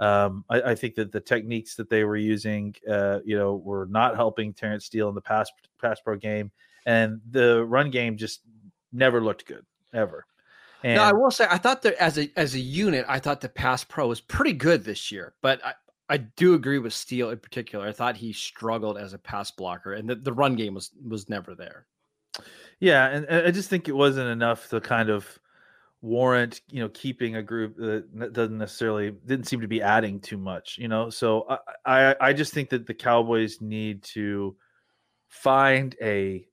Um, 0.00 0.44
I, 0.50 0.62
I, 0.62 0.74
think 0.74 0.96
that 0.96 1.12
the 1.12 1.20
techniques 1.20 1.76
that 1.76 1.88
they 1.88 2.02
were 2.02 2.16
using, 2.16 2.74
uh, 2.90 3.20
you 3.24 3.38
know, 3.38 3.54
were 3.54 3.86
not 3.88 4.16
helping 4.16 4.52
Terence 4.52 4.86
Steele 4.86 5.08
in 5.08 5.14
the 5.14 5.20
pass 5.20 5.48
pass 5.80 6.00
pro 6.00 6.16
game, 6.16 6.50
and 6.84 7.20
the 7.30 7.64
run 7.64 7.92
game 7.92 8.16
just 8.16 8.40
never 8.92 9.20
looked 9.20 9.46
good 9.46 9.64
ever. 9.92 10.26
And 10.84 11.00
I 11.00 11.12
will 11.12 11.30
say, 11.30 11.46
I 11.50 11.58
thought 11.58 11.82
that 11.82 11.94
as 11.94 12.18
a 12.18 12.30
as 12.36 12.54
a 12.54 12.60
unit, 12.60 13.06
I 13.08 13.18
thought 13.18 13.40
the 13.40 13.48
pass 13.48 13.84
pro 13.84 14.06
was 14.06 14.20
pretty 14.20 14.52
good 14.52 14.84
this 14.84 15.10
year, 15.10 15.34
but 15.40 15.64
I, 15.64 15.72
I 16.08 16.16
do 16.18 16.54
agree 16.54 16.78
with 16.78 16.92
Steele 16.92 17.30
in 17.30 17.38
particular. 17.38 17.86
I 17.86 17.92
thought 17.92 18.16
he 18.16 18.32
struggled 18.32 18.98
as 18.98 19.14
a 19.14 19.18
pass 19.18 19.50
blocker, 19.50 19.94
and 19.94 20.08
the, 20.08 20.16
the 20.16 20.32
run 20.32 20.56
game 20.56 20.74
was 20.74 20.90
was 21.02 21.28
never 21.28 21.54
there. 21.54 21.86
Yeah, 22.80 23.06
and, 23.06 23.24
and 23.26 23.46
I 23.46 23.50
just 23.50 23.70
think 23.70 23.88
it 23.88 23.96
wasn't 23.96 24.28
enough 24.28 24.68
to 24.68 24.80
kind 24.80 25.08
of 25.08 25.26
warrant 26.02 26.60
you 26.68 26.80
know 26.80 26.88
keeping 26.90 27.36
a 27.36 27.42
group 27.42 27.78
that 27.78 28.34
doesn't 28.34 28.58
necessarily 28.58 29.10
didn't 29.24 29.46
seem 29.46 29.62
to 29.62 29.66
be 29.66 29.80
adding 29.80 30.20
too 30.20 30.36
much 30.36 30.76
you 30.76 30.86
know 30.86 31.08
so 31.08 31.46
I, 31.48 31.58
I 31.86 32.16
i 32.20 32.32
just 32.34 32.52
think 32.52 32.68
that 32.68 32.86
the 32.86 32.92
cowboys 32.92 33.62
need 33.62 34.02
to 34.12 34.54
find 35.28 35.96
a 36.02 36.46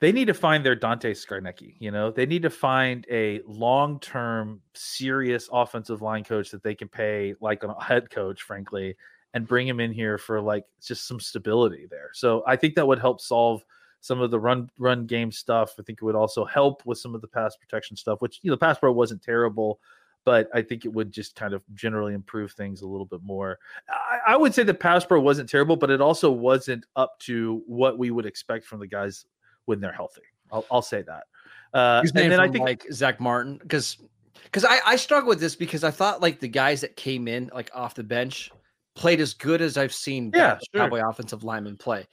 they 0.00 0.12
need 0.12 0.26
to 0.26 0.34
find 0.34 0.64
their 0.64 0.74
dante 0.74 1.12
scarnecchia 1.12 1.74
you 1.78 1.90
know 1.90 2.10
they 2.10 2.26
need 2.26 2.42
to 2.42 2.50
find 2.50 3.06
a 3.10 3.40
long-term 3.46 4.60
serious 4.74 5.48
offensive 5.52 6.02
line 6.02 6.24
coach 6.24 6.50
that 6.50 6.62
they 6.62 6.74
can 6.74 6.88
pay 6.88 7.34
like 7.40 7.62
a 7.62 7.82
head 7.82 8.10
coach 8.10 8.42
frankly 8.42 8.96
and 9.34 9.46
bring 9.46 9.68
him 9.68 9.78
in 9.78 9.92
here 9.92 10.18
for 10.18 10.40
like 10.40 10.64
just 10.82 11.06
some 11.06 11.20
stability 11.20 11.86
there 11.90 12.10
so 12.12 12.42
i 12.46 12.56
think 12.56 12.74
that 12.74 12.86
would 12.86 12.98
help 12.98 13.20
solve 13.20 13.64
some 14.00 14.20
of 14.20 14.30
the 14.30 14.40
run 14.40 14.70
run 14.78 15.06
game 15.06 15.30
stuff. 15.30 15.74
I 15.78 15.82
think 15.82 15.98
it 16.00 16.04
would 16.04 16.14
also 16.14 16.44
help 16.44 16.84
with 16.86 16.98
some 16.98 17.14
of 17.14 17.20
the 17.20 17.28
pass 17.28 17.56
protection 17.56 17.96
stuff, 17.96 18.20
which 18.20 18.40
you 18.42 18.50
know, 18.50 18.56
pass 18.56 18.78
pro 18.78 18.92
wasn't 18.92 19.22
terrible, 19.22 19.78
but 20.24 20.48
I 20.54 20.62
think 20.62 20.84
it 20.84 20.92
would 20.92 21.12
just 21.12 21.34
kind 21.34 21.54
of 21.54 21.62
generally 21.74 22.14
improve 22.14 22.52
things 22.52 22.82
a 22.82 22.86
little 22.86 23.06
bit 23.06 23.22
more. 23.22 23.58
I, 23.88 24.32
I 24.32 24.36
would 24.36 24.54
say 24.54 24.62
the 24.62 24.74
pass 24.74 25.04
pro 25.04 25.20
wasn't 25.20 25.48
terrible, 25.48 25.76
but 25.76 25.90
it 25.90 26.00
also 26.00 26.30
wasn't 26.30 26.86
up 26.96 27.18
to 27.20 27.62
what 27.66 27.98
we 27.98 28.10
would 28.10 28.26
expect 28.26 28.64
from 28.64 28.80
the 28.80 28.86
guys 28.86 29.26
when 29.70 29.80
they're 29.80 29.92
healthy. 29.92 30.22
I'll, 30.52 30.66
I'll 30.70 30.82
say 30.82 31.02
that. 31.02 31.24
Uh, 31.72 32.02
and 32.04 32.32
then 32.32 32.40
I 32.40 32.48
think 32.48 32.64
like 32.64 32.84
Zach 32.92 33.20
Martin 33.20 33.56
because 33.62 33.96
because 34.44 34.64
I, 34.64 34.80
I 34.84 34.96
struggle 34.96 35.28
with 35.28 35.38
this 35.38 35.54
because 35.54 35.84
I 35.84 35.92
thought 35.92 36.20
like 36.20 36.40
the 36.40 36.48
guys 36.48 36.80
that 36.80 36.96
came 36.96 37.28
in 37.28 37.48
like 37.54 37.70
off 37.72 37.94
the 37.94 38.02
bench 38.02 38.50
played 38.96 39.20
as 39.20 39.32
good 39.32 39.62
as 39.62 39.78
I've 39.78 39.94
seen 39.94 40.32
yeah, 40.34 40.58
sure. 40.74 40.82
Cowboy 40.82 41.00
offensive 41.08 41.44
linemen 41.44 41.76
play. 41.76 42.06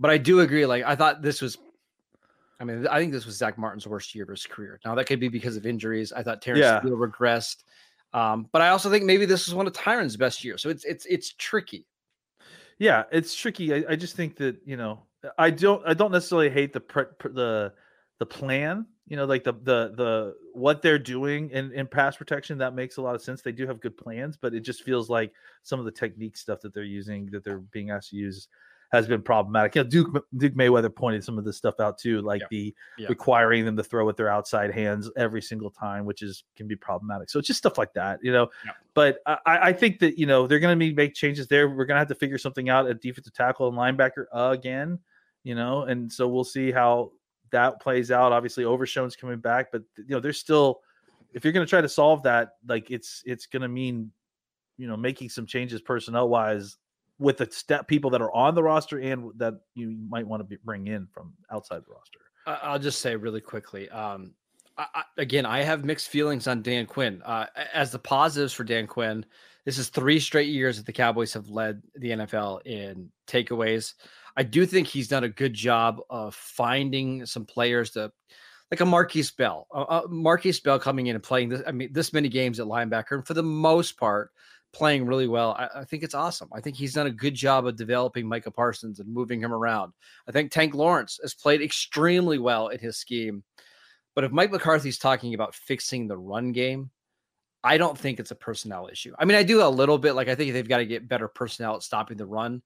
But 0.00 0.10
I 0.10 0.18
do 0.18 0.40
agree. 0.40 0.66
Like 0.66 0.82
I 0.84 0.96
thought 0.96 1.22
this 1.22 1.40
was, 1.40 1.56
I 2.58 2.64
mean, 2.64 2.88
I 2.88 2.98
think 2.98 3.12
this 3.12 3.24
was 3.24 3.36
Zach 3.36 3.56
Martin's 3.56 3.86
worst 3.86 4.14
year 4.16 4.24
of 4.24 4.30
his 4.30 4.44
career. 4.46 4.80
Now 4.84 4.96
that 4.96 5.04
could 5.04 5.20
be 5.20 5.28
because 5.28 5.56
of 5.56 5.64
injuries. 5.64 6.12
I 6.12 6.24
thought 6.24 6.42
Terence 6.42 6.60
yeah. 6.60 6.80
Steele 6.80 6.96
regressed, 6.96 7.62
um, 8.12 8.48
but 8.50 8.60
I 8.60 8.70
also 8.70 8.90
think 8.90 9.04
maybe 9.04 9.26
this 9.26 9.46
is 9.46 9.54
one 9.54 9.68
of 9.68 9.72
Tyron's 9.72 10.16
best 10.16 10.42
years. 10.42 10.60
So 10.60 10.70
it's 10.70 10.84
it's 10.84 11.06
it's 11.06 11.34
tricky. 11.34 11.86
Yeah, 12.78 13.04
it's 13.12 13.34
tricky. 13.34 13.74
I, 13.74 13.92
I 13.92 13.96
just 13.96 14.16
think 14.16 14.36
that 14.36 14.56
you 14.64 14.76
know 14.76 15.02
I 15.36 15.50
don't 15.50 15.82
I 15.86 15.94
don't 15.94 16.12
necessarily 16.12 16.50
hate 16.50 16.72
the 16.72 16.80
pre, 16.80 17.04
the 17.22 17.72
the 18.18 18.26
plan. 18.26 18.86
You 19.06 19.16
know, 19.16 19.24
like 19.24 19.44
the 19.44 19.52
the 19.52 19.92
the 19.96 20.34
what 20.52 20.82
they're 20.82 20.98
doing 20.98 21.50
in 21.50 21.72
in 21.72 21.86
pass 21.86 22.16
protection 22.16 22.58
that 22.58 22.74
makes 22.74 22.98
a 22.98 23.02
lot 23.02 23.14
of 23.14 23.22
sense. 23.22 23.42
They 23.42 23.52
do 23.52 23.66
have 23.66 23.80
good 23.80 23.96
plans, 23.96 24.36
but 24.36 24.54
it 24.54 24.60
just 24.60 24.82
feels 24.82 25.08
like 25.08 25.32
some 25.62 25.78
of 25.78 25.86
the 25.86 25.92
technique 25.92 26.36
stuff 26.36 26.60
that 26.60 26.74
they're 26.74 26.84
using 26.84 27.26
that 27.32 27.44
they're 27.44 27.58
being 27.58 27.90
asked 27.90 28.10
to 28.10 28.16
use 28.16 28.48
has 28.90 29.06
been 29.06 29.22
problematic. 29.22 29.74
You 29.74 29.84
know, 29.84 29.88
Duke 29.88 30.26
Duke 30.36 30.54
Manyweather 30.54 30.94
pointed 30.94 31.22
some 31.22 31.38
of 31.38 31.44
this 31.44 31.56
stuff 31.56 31.78
out 31.80 31.98
too, 31.98 32.22
like 32.22 32.40
yeah. 32.42 32.46
the 32.50 32.74
yeah. 32.98 33.08
requiring 33.08 33.64
them 33.64 33.76
to 33.76 33.84
throw 33.84 34.04
with 34.06 34.16
their 34.16 34.30
outside 34.30 34.72
hands 34.72 35.10
every 35.16 35.42
single 35.42 35.70
time, 35.70 36.04
which 36.04 36.22
is 36.22 36.44
can 36.56 36.66
be 36.66 36.76
problematic. 36.76 37.30
So 37.30 37.38
it's 37.38 37.48
just 37.48 37.58
stuff 37.58 37.76
like 37.76 37.92
that, 37.94 38.20
you 38.22 38.32
know. 38.32 38.48
Yeah. 38.64 38.72
But 38.94 39.18
I, 39.26 39.36
I 39.46 39.72
think 39.72 39.98
that 40.00 40.18
you 40.18 40.26
know 40.26 40.46
they're 40.46 40.58
going 40.58 40.78
to 40.78 40.94
make 40.94 41.14
changes 41.14 41.48
there. 41.48 41.68
We're 41.68 41.84
going 41.84 41.96
to 41.96 42.00
have 42.00 42.08
to 42.08 42.14
figure 42.14 42.38
something 42.38 42.68
out 42.68 42.88
at 42.88 43.00
defensive 43.00 43.34
tackle 43.34 43.68
and 43.68 43.76
linebacker 43.76 44.24
again, 44.32 44.98
you 45.48 45.54
know, 45.54 45.84
and 45.84 46.12
so 46.12 46.28
we'll 46.28 46.44
see 46.44 46.70
how 46.70 47.10
that 47.52 47.80
plays 47.80 48.10
out. 48.10 48.32
Obviously, 48.32 48.66
Overshown's 48.66 49.16
coming 49.16 49.38
back, 49.38 49.72
but 49.72 49.82
you 49.96 50.04
know, 50.10 50.20
there's 50.20 50.38
still 50.38 50.80
if 51.32 51.42
you're 51.42 51.54
going 51.54 51.64
to 51.64 51.70
try 51.70 51.80
to 51.80 51.88
solve 51.88 52.22
that, 52.24 52.50
like 52.66 52.90
it's 52.90 53.22
it's 53.24 53.46
going 53.46 53.62
to 53.62 53.68
mean 53.68 54.12
you 54.76 54.86
know 54.86 54.94
making 54.94 55.30
some 55.30 55.46
changes 55.46 55.80
personnel 55.80 56.28
wise 56.28 56.76
with 57.18 57.38
the 57.38 57.48
step 57.50 57.88
people 57.88 58.10
that 58.10 58.20
are 58.20 58.30
on 58.34 58.54
the 58.54 58.62
roster 58.62 58.98
and 58.98 59.30
that 59.38 59.54
you 59.74 59.96
might 60.10 60.26
want 60.26 60.40
to 60.40 60.44
be, 60.44 60.58
bring 60.66 60.86
in 60.86 61.06
from 61.06 61.32
outside 61.50 61.78
the 61.78 61.92
roster. 61.94 62.18
I'll 62.46 62.78
just 62.78 63.00
say 63.00 63.16
really 63.16 63.40
quickly. 63.40 63.88
Um, 63.88 64.34
I, 64.76 64.86
I, 64.94 65.02
again, 65.16 65.46
I 65.46 65.62
have 65.62 65.82
mixed 65.82 66.08
feelings 66.08 66.46
on 66.46 66.60
Dan 66.60 66.84
Quinn. 66.84 67.22
Uh, 67.24 67.46
as 67.72 67.90
the 67.90 67.98
positives 67.98 68.52
for 68.52 68.64
Dan 68.64 68.86
Quinn, 68.86 69.24
this 69.64 69.78
is 69.78 69.88
three 69.88 70.20
straight 70.20 70.48
years 70.48 70.76
that 70.76 70.84
the 70.84 70.92
Cowboys 70.92 71.32
have 71.32 71.48
led 71.48 71.82
the 71.94 72.10
NFL 72.10 72.66
in 72.66 73.10
takeaways. 73.26 73.94
I 74.38 74.44
do 74.44 74.64
think 74.66 74.86
he's 74.86 75.08
done 75.08 75.24
a 75.24 75.28
good 75.28 75.52
job 75.52 76.00
of 76.08 76.32
finding 76.32 77.26
some 77.26 77.44
players 77.44 77.90
to, 77.90 78.12
like 78.70 78.80
a 78.80 78.84
Markquese 78.84 79.36
Bell. 79.36 79.66
Uh, 79.74 80.02
Markquese 80.02 80.62
Bell 80.62 80.78
coming 80.78 81.08
in 81.08 81.16
and 81.16 81.24
playing 81.24 81.48
this. 81.48 81.62
I 81.66 81.72
mean, 81.72 81.92
this 81.92 82.12
many 82.12 82.28
games 82.28 82.60
at 82.60 82.66
linebacker, 82.66 83.12
and 83.16 83.26
for 83.26 83.34
the 83.34 83.42
most 83.42 83.98
part, 83.98 84.30
playing 84.72 85.06
really 85.06 85.26
well. 85.26 85.56
I, 85.58 85.80
I, 85.80 85.84
think 85.84 86.04
it's 86.04 86.14
awesome. 86.14 86.48
I 86.54 86.60
think 86.60 86.76
he's 86.76 86.94
done 86.94 87.08
a 87.08 87.10
good 87.10 87.34
job 87.34 87.66
of 87.66 87.74
developing 87.74 88.28
Micah 88.28 88.52
Parsons 88.52 89.00
and 89.00 89.12
moving 89.12 89.40
him 89.40 89.52
around. 89.52 89.92
I 90.28 90.32
think 90.32 90.52
Tank 90.52 90.72
Lawrence 90.72 91.18
has 91.20 91.34
played 91.34 91.60
extremely 91.60 92.38
well 92.38 92.68
in 92.68 92.78
his 92.78 92.96
scheme. 92.96 93.42
But 94.14 94.22
if 94.22 94.30
Mike 94.30 94.52
McCarthy's 94.52 94.98
talking 94.98 95.34
about 95.34 95.54
fixing 95.54 96.06
the 96.06 96.18
run 96.18 96.52
game, 96.52 96.90
I 97.64 97.76
don't 97.76 97.98
think 97.98 98.20
it's 98.20 98.30
a 98.30 98.36
personnel 98.36 98.88
issue. 98.90 99.14
I 99.18 99.24
mean, 99.24 99.36
I 99.36 99.42
do 99.42 99.62
a 99.62 99.68
little 99.68 99.98
bit. 99.98 100.12
Like 100.12 100.28
I 100.28 100.36
think 100.36 100.52
they've 100.52 100.68
got 100.68 100.78
to 100.78 100.86
get 100.86 101.08
better 101.08 101.26
personnel 101.26 101.74
at 101.74 101.82
stopping 101.82 102.16
the 102.16 102.26
run. 102.26 102.62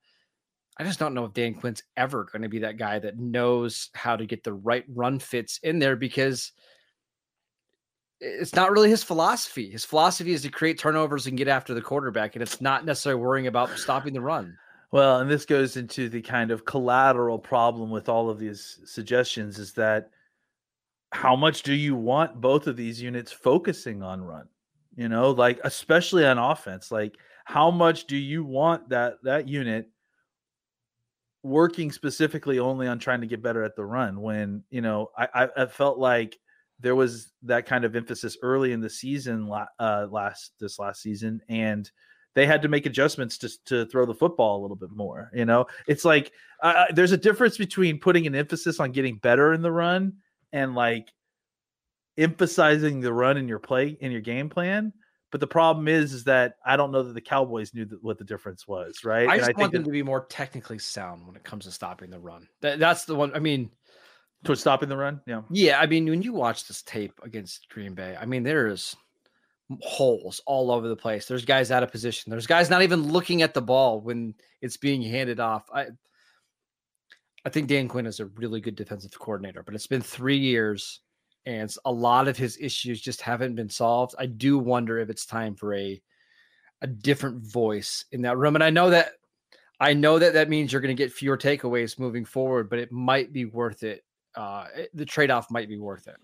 I 0.79 0.85
just 0.85 0.99
don't 0.99 1.15
know 1.15 1.25
if 1.25 1.35
Dan 1.35 1.55
Quinn's 1.55 1.83
ever 1.97 2.25
going 2.25 2.43
to 2.43 2.49
be 2.49 2.61
that 2.61 2.79
guy 2.79 2.99
that 2.99 3.19
knows 3.19 3.91
how 3.95 4.17
to 4.17 4.27
get 4.27 4.43
the 4.43 4.55
right 4.55 4.85
run 4.89 5.19
fits 5.19 5.61
in 5.63 5.79
there 5.79 5.97
because– 5.97 6.53
it's 8.23 8.55
not 8.55 8.71
really 8.71 8.89
his 8.89 9.03
philosophy. 9.03 9.69
His 9.69 9.85
philosophy 9.85 10.33
is 10.33 10.43
to 10.43 10.49
create 10.49 10.79
turnovers 10.79 11.27
and 11.27 11.37
get 11.37 11.49
after 11.49 11.75
the 11.75 11.83
quarterback, 11.83 12.37
and 12.37 12.43
it's 12.43 12.61
not 12.61 12.85
necessarily 12.85 13.21
worrying 13.21 13.49
about 13.49 13.77
stopping 13.77 14.15
the 14.15 14.21
run. 14.21 14.57
Well, 14.93 15.21
and 15.21 15.31
this 15.31 15.45
goes 15.45 15.77
into 15.77 16.09
the 16.09 16.23
kind 16.23 16.51
of 16.51 16.65
collateral 16.65 17.39
problem 17.39 17.91
with 17.91 18.09
all 18.09 18.31
of 18.31 18.39
these 18.39 18.79
suggestions 18.85 19.59
is 19.59 19.73
that 19.73 20.11
how 21.11 21.35
much 21.35 21.63
do 21.63 21.75
you 21.75 21.97
want 21.97 22.41
both 22.41 22.67
of 22.67 22.77
these 22.77 23.03
units 23.03 23.33
focusing 23.33 24.03
on 24.03 24.23
run? 24.23 24.47
You 24.95 25.09
know, 25.09 25.31
like 25.31 25.59
especially 25.65 26.25
on 26.25 26.39
offense, 26.39 26.93
like 26.93 27.17
how 27.45 27.71
much 27.71 28.07
do 28.07 28.17
you 28.17 28.45
want 28.45 28.91
that 28.91 29.15
that 29.25 29.49
unit 29.49 29.91
working 31.43 31.91
specifically 31.91 32.59
only 32.59 32.87
on 32.87 32.99
trying 32.99 33.21
to 33.21 33.27
get 33.27 33.43
better 33.43 33.65
at 33.65 33.75
the 33.77 33.85
run 33.85 34.21
when 34.21 34.63
you 34.71 34.81
know 34.81 35.11
I, 35.17 35.49
I, 35.57 35.67
felt 35.67 35.99
like 35.99 36.39
there 36.79 36.95
was 36.95 37.33
that 37.43 37.67
kind 37.67 37.85
of 37.85 37.97
emphasis 37.97 38.37
early 38.43 38.73
in 38.73 38.81
the 38.81 38.91
season 38.91 39.51
uh, 39.79 40.07
last 40.11 40.53
this 40.61 40.79
last 40.79 41.03
season, 41.03 41.41
and 41.49 41.91
they 42.35 42.47
had 42.47 42.63
to 42.63 42.69
make 42.69 42.87
adjustments 42.87 43.39
to 43.39 43.51
to 43.67 43.87
throw 43.87 44.05
the 44.05 44.15
football 44.15 44.61
a 44.61 44.63
little 44.63 44.77
bit 44.77 44.91
more. 44.91 45.31
You 45.33 45.45
know, 45.45 45.67
it's 45.87 46.05
like 46.05 46.33
uh, 46.63 46.87
there's 46.91 47.13
a 47.13 47.17
difference 47.17 47.57
between 47.57 47.99
putting 47.99 48.27
an 48.27 48.35
emphasis 48.35 48.81
on 48.81 48.93
getting 48.93 49.17
better 49.17 49.53
in 49.53 49.63
the 49.63 49.73
run 49.73 50.15
and 50.53 50.75
like 50.75 51.13
emphasizing 52.19 53.01
the 53.01 53.13
run 53.13 53.37
in 53.37 53.49
your 53.49 53.59
play 53.59 53.97
in 54.01 54.13
your 54.13 54.21
game 54.21 54.49
plan. 54.49 54.93
But 55.33 55.41
the 55.41 55.47
problem 55.49 55.89
is, 55.89 56.13
is 56.13 56.25
that 56.25 56.57
I 56.65 56.77
don't 56.77 56.93
know 56.93 57.03
that 57.03 57.15
the 57.15 57.21
Cowboys 57.21 57.75
knew 57.75 57.87
what 58.03 58.19
the 58.19 58.25
difference 58.25 58.69
was, 58.69 59.03
right? 59.03 59.27
I 59.29 59.33
And 59.33 59.41
just 59.41 59.47
think 59.47 59.59
want 59.59 59.73
them 59.73 59.83
that- 59.83 59.89
to 59.89 59.93
be 59.93 60.03
more 60.03 60.27
technically 60.27 60.79
sound 60.79 61.27
when 61.27 61.35
it 61.35 61.43
comes 61.43 61.65
to 61.65 61.73
stopping 61.73 62.11
the 62.11 62.21
run. 62.21 62.47
That, 62.61 62.79
that's 62.79 63.07
the 63.07 63.15
one. 63.17 63.35
I 63.35 63.39
mean, 63.41 63.71
towards 64.45 64.61
stopping 64.61 64.89
the 64.91 64.97
run. 64.97 65.21
Yeah, 65.27 65.43
yeah. 65.51 65.81
I 65.81 65.87
mean, 65.87 66.05
when 66.07 66.21
you 66.23 66.33
watch 66.35 66.69
this 66.69 66.83
tape 66.83 67.19
against 67.25 67.69
Green 67.71 67.95
Bay, 67.95 68.15
I 68.21 68.27
mean, 68.27 68.43
there's 68.43 68.95
holes 69.81 70.43
all 70.45 70.71
over 70.71 70.87
the 70.87 70.97
place. 70.97 71.27
There's 71.27 71.47
guys 71.47 71.71
out 71.71 71.83
of 71.83 71.91
position. 71.91 72.31
There's 72.31 72.47
guys 72.47 72.69
not 72.69 72.83
even 72.83 73.11
looking 73.11 73.41
at 73.41 73.55
the 73.55 73.63
ball 73.63 74.01
when 74.03 74.35
it's 74.61 74.77
being 74.77 75.01
handed 75.01 75.41
off. 75.41 75.65
I, 75.73 75.87
I 77.47 77.49
think 77.49 77.69
Dan 77.69 77.89
Quinn 77.89 78.05
is 78.07 78.21
a 78.21 78.27
really 78.27 78.61
good 78.61 78.77
defensive 78.77 79.19
coordinator, 79.19 79.63
but 79.63 79.75
it's 79.75 79.87
been 79.87 80.03
three 80.03 80.37
years 80.37 81.01
and 81.47 81.75
a 81.85 81.93
lot 81.93 82.29
of 82.29 82.37
his 82.37 82.59
issues 82.61 83.01
just 83.01 83.21
haven't 83.21 83.55
been 83.55 83.69
solved. 83.69 84.15
I 84.19 84.27
do 84.27 84.59
wonder 84.59 84.99
if 84.99 85.11
it's 85.11 85.27
time 85.27 85.55
for 85.55 85.75
a 85.75 86.01
a 86.83 86.87
different 86.87 87.43
voice 87.43 88.05
in 88.13 88.23
that 88.23 88.37
room. 88.37 88.57
And 88.57 88.65
I 88.65 88.71
know 88.71 88.91
that 88.91 89.13
I 89.81 89.95
know 89.95 90.19
that 90.19 90.35
that 90.35 90.49
means 90.49 90.73
you're 90.73 90.81
going 90.83 90.97
to 90.97 91.03
get 91.03 91.13
fewer 91.13 91.37
takeaways 91.37 91.99
moving 91.99 92.25
forward, 92.25 92.71
but 92.71 92.79
it 92.79 92.93
might 92.93 93.33
be 93.33 93.45
worth 93.47 93.83
it. 93.83 94.05
Uh, 94.35 94.67
the 94.95 95.05
trade 95.05 95.31
off 95.31 95.51
might 95.51 95.69
be 95.69 95.79
worth 95.79 96.09
it. 96.09 96.17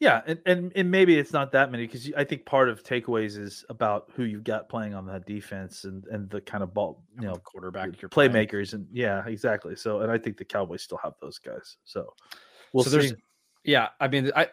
yeah, 0.00 0.20
and 0.26 0.38
and, 0.46 0.72
and 0.76 0.90
maybe 0.90 1.18
it's 1.18 1.32
not 1.32 1.52
that 1.52 1.70
many 1.70 1.86
because 1.86 2.10
I 2.16 2.24
think 2.24 2.44
part 2.44 2.68
of 2.68 2.82
takeaways 2.82 3.38
is 3.38 3.64
about 3.70 4.10
who 4.14 4.24
you've 4.24 4.44
got 4.44 4.68
playing 4.68 4.94
on 4.94 5.06
that 5.06 5.26
defense 5.26 5.84
and 5.84 6.04
and 6.06 6.28
the 6.30 6.40
kind 6.40 6.62
of 6.62 6.74
ball, 6.74 7.02
you 7.18 7.26
know, 7.26 7.36
quarterback, 7.36 7.90
playing. 8.10 8.32
playmakers 8.32 8.74
and 8.74 8.86
yeah, 8.92 9.26
exactly. 9.26 9.76
So, 9.76 10.00
and 10.00 10.12
I 10.12 10.18
think 10.18 10.36
the 10.36 10.44
Cowboys 10.44 10.82
still 10.82 10.98
have 11.02 11.14
those 11.20 11.38
guys. 11.38 11.76
So, 11.84 12.12
we'll 12.72 12.84
so 12.84 13.00
see. 13.00 13.12
Yeah. 13.64 13.88
I 14.00 14.08
mean, 14.08 14.30
I 14.36 14.48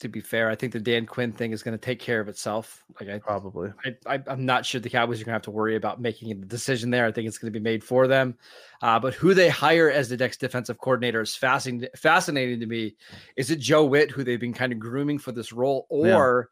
to 0.00 0.08
be 0.08 0.20
fair, 0.20 0.50
I 0.50 0.56
think 0.56 0.72
the 0.72 0.80
Dan 0.80 1.06
Quinn 1.06 1.30
thing 1.30 1.52
is 1.52 1.62
going 1.62 1.78
to 1.78 1.84
take 1.84 2.00
care 2.00 2.18
of 2.18 2.28
itself. 2.28 2.82
Like 2.98 3.08
I, 3.08 3.18
Probably. 3.18 3.70
I, 3.84 4.14
I 4.14 4.20
I'm 4.26 4.44
not 4.44 4.66
sure 4.66 4.80
the 4.80 4.90
Cowboys 4.90 5.20
are 5.20 5.24
going 5.24 5.32
to 5.32 5.36
have 5.36 5.42
to 5.42 5.52
worry 5.52 5.76
about 5.76 6.00
making 6.00 6.32
a 6.32 6.34
decision 6.34 6.90
there. 6.90 7.06
I 7.06 7.12
think 7.12 7.28
it's 7.28 7.38
going 7.38 7.52
to 7.52 7.58
be 7.58 7.62
made 7.62 7.84
for 7.84 8.08
them. 8.08 8.36
Uh, 8.80 8.98
but 8.98 9.14
who 9.14 9.32
they 9.32 9.48
hire 9.48 9.90
as 9.90 10.08
the 10.08 10.16
next 10.16 10.38
defensive 10.38 10.78
coordinator 10.78 11.20
is 11.20 11.36
fascinating. 11.36 11.88
Fascinating 11.96 12.58
to 12.60 12.66
me. 12.66 12.96
Is 13.36 13.50
it 13.52 13.60
Joe 13.60 13.84
Whitt 13.84 14.10
who 14.10 14.24
they've 14.24 14.40
been 14.40 14.52
kind 14.54 14.72
of 14.72 14.80
grooming 14.80 15.18
for 15.20 15.30
this 15.30 15.52
role, 15.52 15.86
Yeah. 15.92 16.16
or 16.16 16.50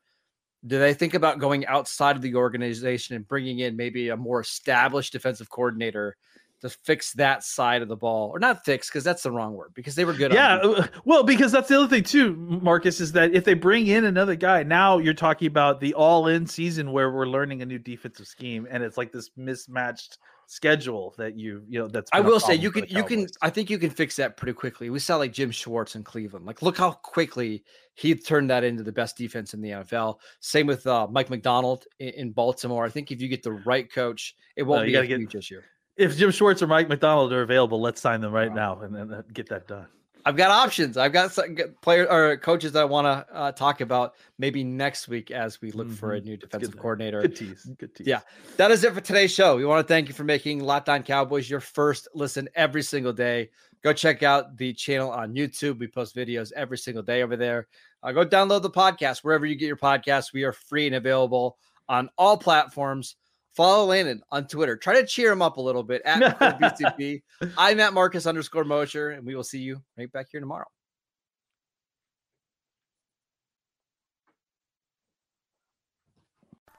do 0.66 0.78
they 0.78 0.94
think 0.94 1.14
about 1.14 1.38
going 1.40 1.66
outside 1.66 2.16
of 2.16 2.22
the 2.22 2.34
organization 2.36 3.16
and 3.16 3.26
bringing 3.26 3.60
in 3.60 3.76
maybe 3.76 4.10
a 4.10 4.16
more 4.16 4.40
established 4.40 5.12
defensive 5.12 5.48
coordinator 5.50 6.16
to 6.60 6.68
fix 6.68 7.12
that 7.14 7.42
side 7.42 7.82
of 7.82 7.88
the 7.88 7.96
ball, 7.96 8.30
or 8.30 8.38
not 8.38 8.64
fix 8.64 8.88
because 8.88 9.04
that's 9.04 9.22
the 9.22 9.30
wrong 9.30 9.54
word 9.54 9.72
because 9.74 9.94
they 9.94 10.04
were 10.04 10.12
good. 10.12 10.32
Yeah, 10.32 10.56
uh, 10.56 10.86
well, 11.04 11.22
because 11.22 11.52
that's 11.52 11.68
the 11.68 11.78
other 11.78 11.88
thing 11.88 12.02
too, 12.04 12.34
Marcus, 12.36 13.00
is 13.00 13.12
that 13.12 13.32
if 13.34 13.44
they 13.44 13.54
bring 13.54 13.86
in 13.86 14.04
another 14.04 14.34
guy, 14.36 14.62
now 14.62 14.98
you're 14.98 15.14
talking 15.14 15.46
about 15.48 15.80
the 15.80 15.94
all-in 15.94 16.46
season 16.46 16.92
where 16.92 17.10
we're 17.10 17.26
learning 17.26 17.62
a 17.62 17.66
new 17.66 17.78
defensive 17.78 18.26
scheme, 18.26 18.66
and 18.70 18.82
it's 18.82 18.96
like 18.98 19.12
this 19.12 19.30
mismatched 19.36 20.18
schedule 20.46 21.14
that 21.16 21.36
you, 21.38 21.62
you 21.68 21.78
know, 21.78 21.86
that's. 21.88 22.10
I 22.12 22.20
will 22.20 22.40
say 22.40 22.54
you 22.54 22.70
can 22.70 22.84
you 22.88 23.04
can 23.04 23.26
I 23.40 23.50
think 23.50 23.70
you 23.70 23.78
can 23.78 23.90
fix 23.90 24.16
that 24.16 24.36
pretty 24.36 24.52
quickly. 24.52 24.90
We 24.90 24.98
saw 24.98 25.16
like 25.16 25.32
Jim 25.32 25.50
Schwartz 25.50 25.94
in 25.94 26.02
Cleveland. 26.02 26.44
Like 26.44 26.60
look 26.60 26.76
how 26.76 26.90
quickly 26.92 27.62
he 27.94 28.14
turned 28.14 28.50
that 28.50 28.64
into 28.64 28.82
the 28.82 28.92
best 28.92 29.16
defense 29.16 29.54
in 29.54 29.60
the 29.60 29.70
NFL. 29.70 30.16
Same 30.40 30.66
with 30.66 30.86
uh, 30.86 31.06
Mike 31.10 31.30
Macdonald 31.30 31.84
in, 31.98 32.08
in 32.10 32.30
Baltimore. 32.32 32.84
I 32.84 32.88
think 32.88 33.10
if 33.12 33.20
you 33.22 33.28
get 33.28 33.42
the 33.42 33.52
right 33.52 33.90
coach, 33.92 34.34
it 34.56 34.62
won't 34.64 34.80
No, 34.80 34.86
you 34.86 34.92
be 35.00 35.04
a 35.04 35.06
get- 35.06 35.20
huge 35.20 35.34
issue. 35.36 35.60
If 36.00 36.16
Jim 36.16 36.30
Schwartz 36.30 36.62
or 36.62 36.66
Mike 36.66 36.88
Macdonald 36.88 37.32
are 37.32 37.42
available, 37.42 37.80
let's 37.80 38.00
sign 38.00 38.20
them 38.22 38.32
right 38.32 38.52
now 38.54 38.80
and 38.80 38.94
then 38.94 39.12
uh, 39.12 39.22
get 39.34 39.48
that 39.50 39.68
done. 39.68 39.86
I've 40.24 40.36
got 40.36 40.50
options. 40.50 40.96
I've 40.96 41.12
got 41.12 41.32
some 41.32 41.54
good 41.54 41.80
player 41.80 42.06
or 42.10 42.36
coaches 42.36 42.72
that 42.72 42.80
I 42.80 42.84
want 42.84 43.06
to 43.06 43.34
uh, 43.34 43.52
talk 43.52 43.80
about 43.80 44.14
maybe 44.38 44.62
next 44.64 45.08
week 45.08 45.30
as 45.30 45.60
we 45.62 45.72
look 45.72 45.90
for 45.90 46.14
a 46.14 46.20
Mhm. 46.20 46.24
new 46.24 46.36
Good- 46.36 46.40
defensive 46.50 46.76
coordinator. 46.78 47.22
Good 47.22 47.36
tease. 47.36 47.64
Good 47.78 47.94
tease. 47.94 48.06
Yeah. 48.06 48.20
That 48.56 48.70
is 48.70 48.84
it 48.84 48.92
for 48.94 49.00
today's 49.00 49.30
show. 49.32 49.56
We 49.56 49.64
want 49.64 49.86
to 49.86 49.92
thank 49.92 50.08
you 50.08 50.14
for 50.14 50.24
making 50.24 50.60
Locked 50.64 50.88
On 50.90 51.02
Cowboys 51.02 51.48
your 51.48 51.60
first 51.60 52.08
listen 52.14 52.48
every 52.54 52.82
single 52.82 53.12
day. 53.14 53.50
Go 53.82 53.92
check 53.94 54.22
out 54.22 54.58
the 54.58 54.74
channel 54.74 55.10
on 55.10 55.34
YouTube. 55.34 55.78
We 55.78 55.86
post 55.86 56.14
videos 56.14 56.52
every 56.52 56.76
single 56.76 57.02
day 57.02 57.22
over 57.22 57.36
there. 57.36 57.68
Uh, 58.02 58.12
go 58.12 58.24
download 58.24 58.60
the 58.62 58.70
podcast 58.70 59.18
wherever 59.24 59.46
you 59.46 59.54
get 59.54 59.66
your 59.68 59.76
podcasts. 59.76 60.32
We 60.34 60.44
are 60.44 60.52
free 60.52 60.86
and 60.86 60.96
available 60.96 61.56
on 61.88 62.10
all 62.18 62.36
platforms. 62.36 63.16
Follow 63.60 63.84
Landon 63.84 64.22
on 64.30 64.46
Twitter. 64.46 64.74
Try 64.74 64.98
to 64.98 65.06
cheer 65.06 65.30
him 65.30 65.42
up 65.42 65.58
a 65.58 65.60
little 65.60 65.82
bit 65.82 66.00
at 66.06 66.38
BCP. 66.40 67.20
I'm 67.58 67.78
at 67.78 67.92
Marcus 67.92 68.24
underscore 68.24 68.64
Mosher, 68.64 69.10
and 69.10 69.26
we 69.26 69.34
will 69.34 69.44
see 69.44 69.58
you 69.58 69.82
right 69.98 70.10
back 70.10 70.28
here 70.32 70.40
tomorrow. 70.40 70.64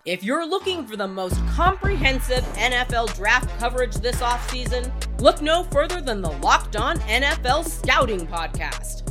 If 0.05 0.23
you're 0.23 0.43
looking 0.43 0.87
for 0.87 0.95
the 0.95 1.07
most 1.07 1.37
comprehensive 1.49 2.43
NFL 2.55 3.15
draft 3.15 3.55
coverage 3.59 3.93
this 3.97 4.15
offseason, 4.15 4.91
look 5.21 5.39
no 5.43 5.65
further 5.65 6.01
than 6.01 6.23
the 6.23 6.31
Locked 6.31 6.77
On 6.77 6.97
NFL 7.01 7.63
Scouting 7.63 8.25
Podcast. 8.25 9.10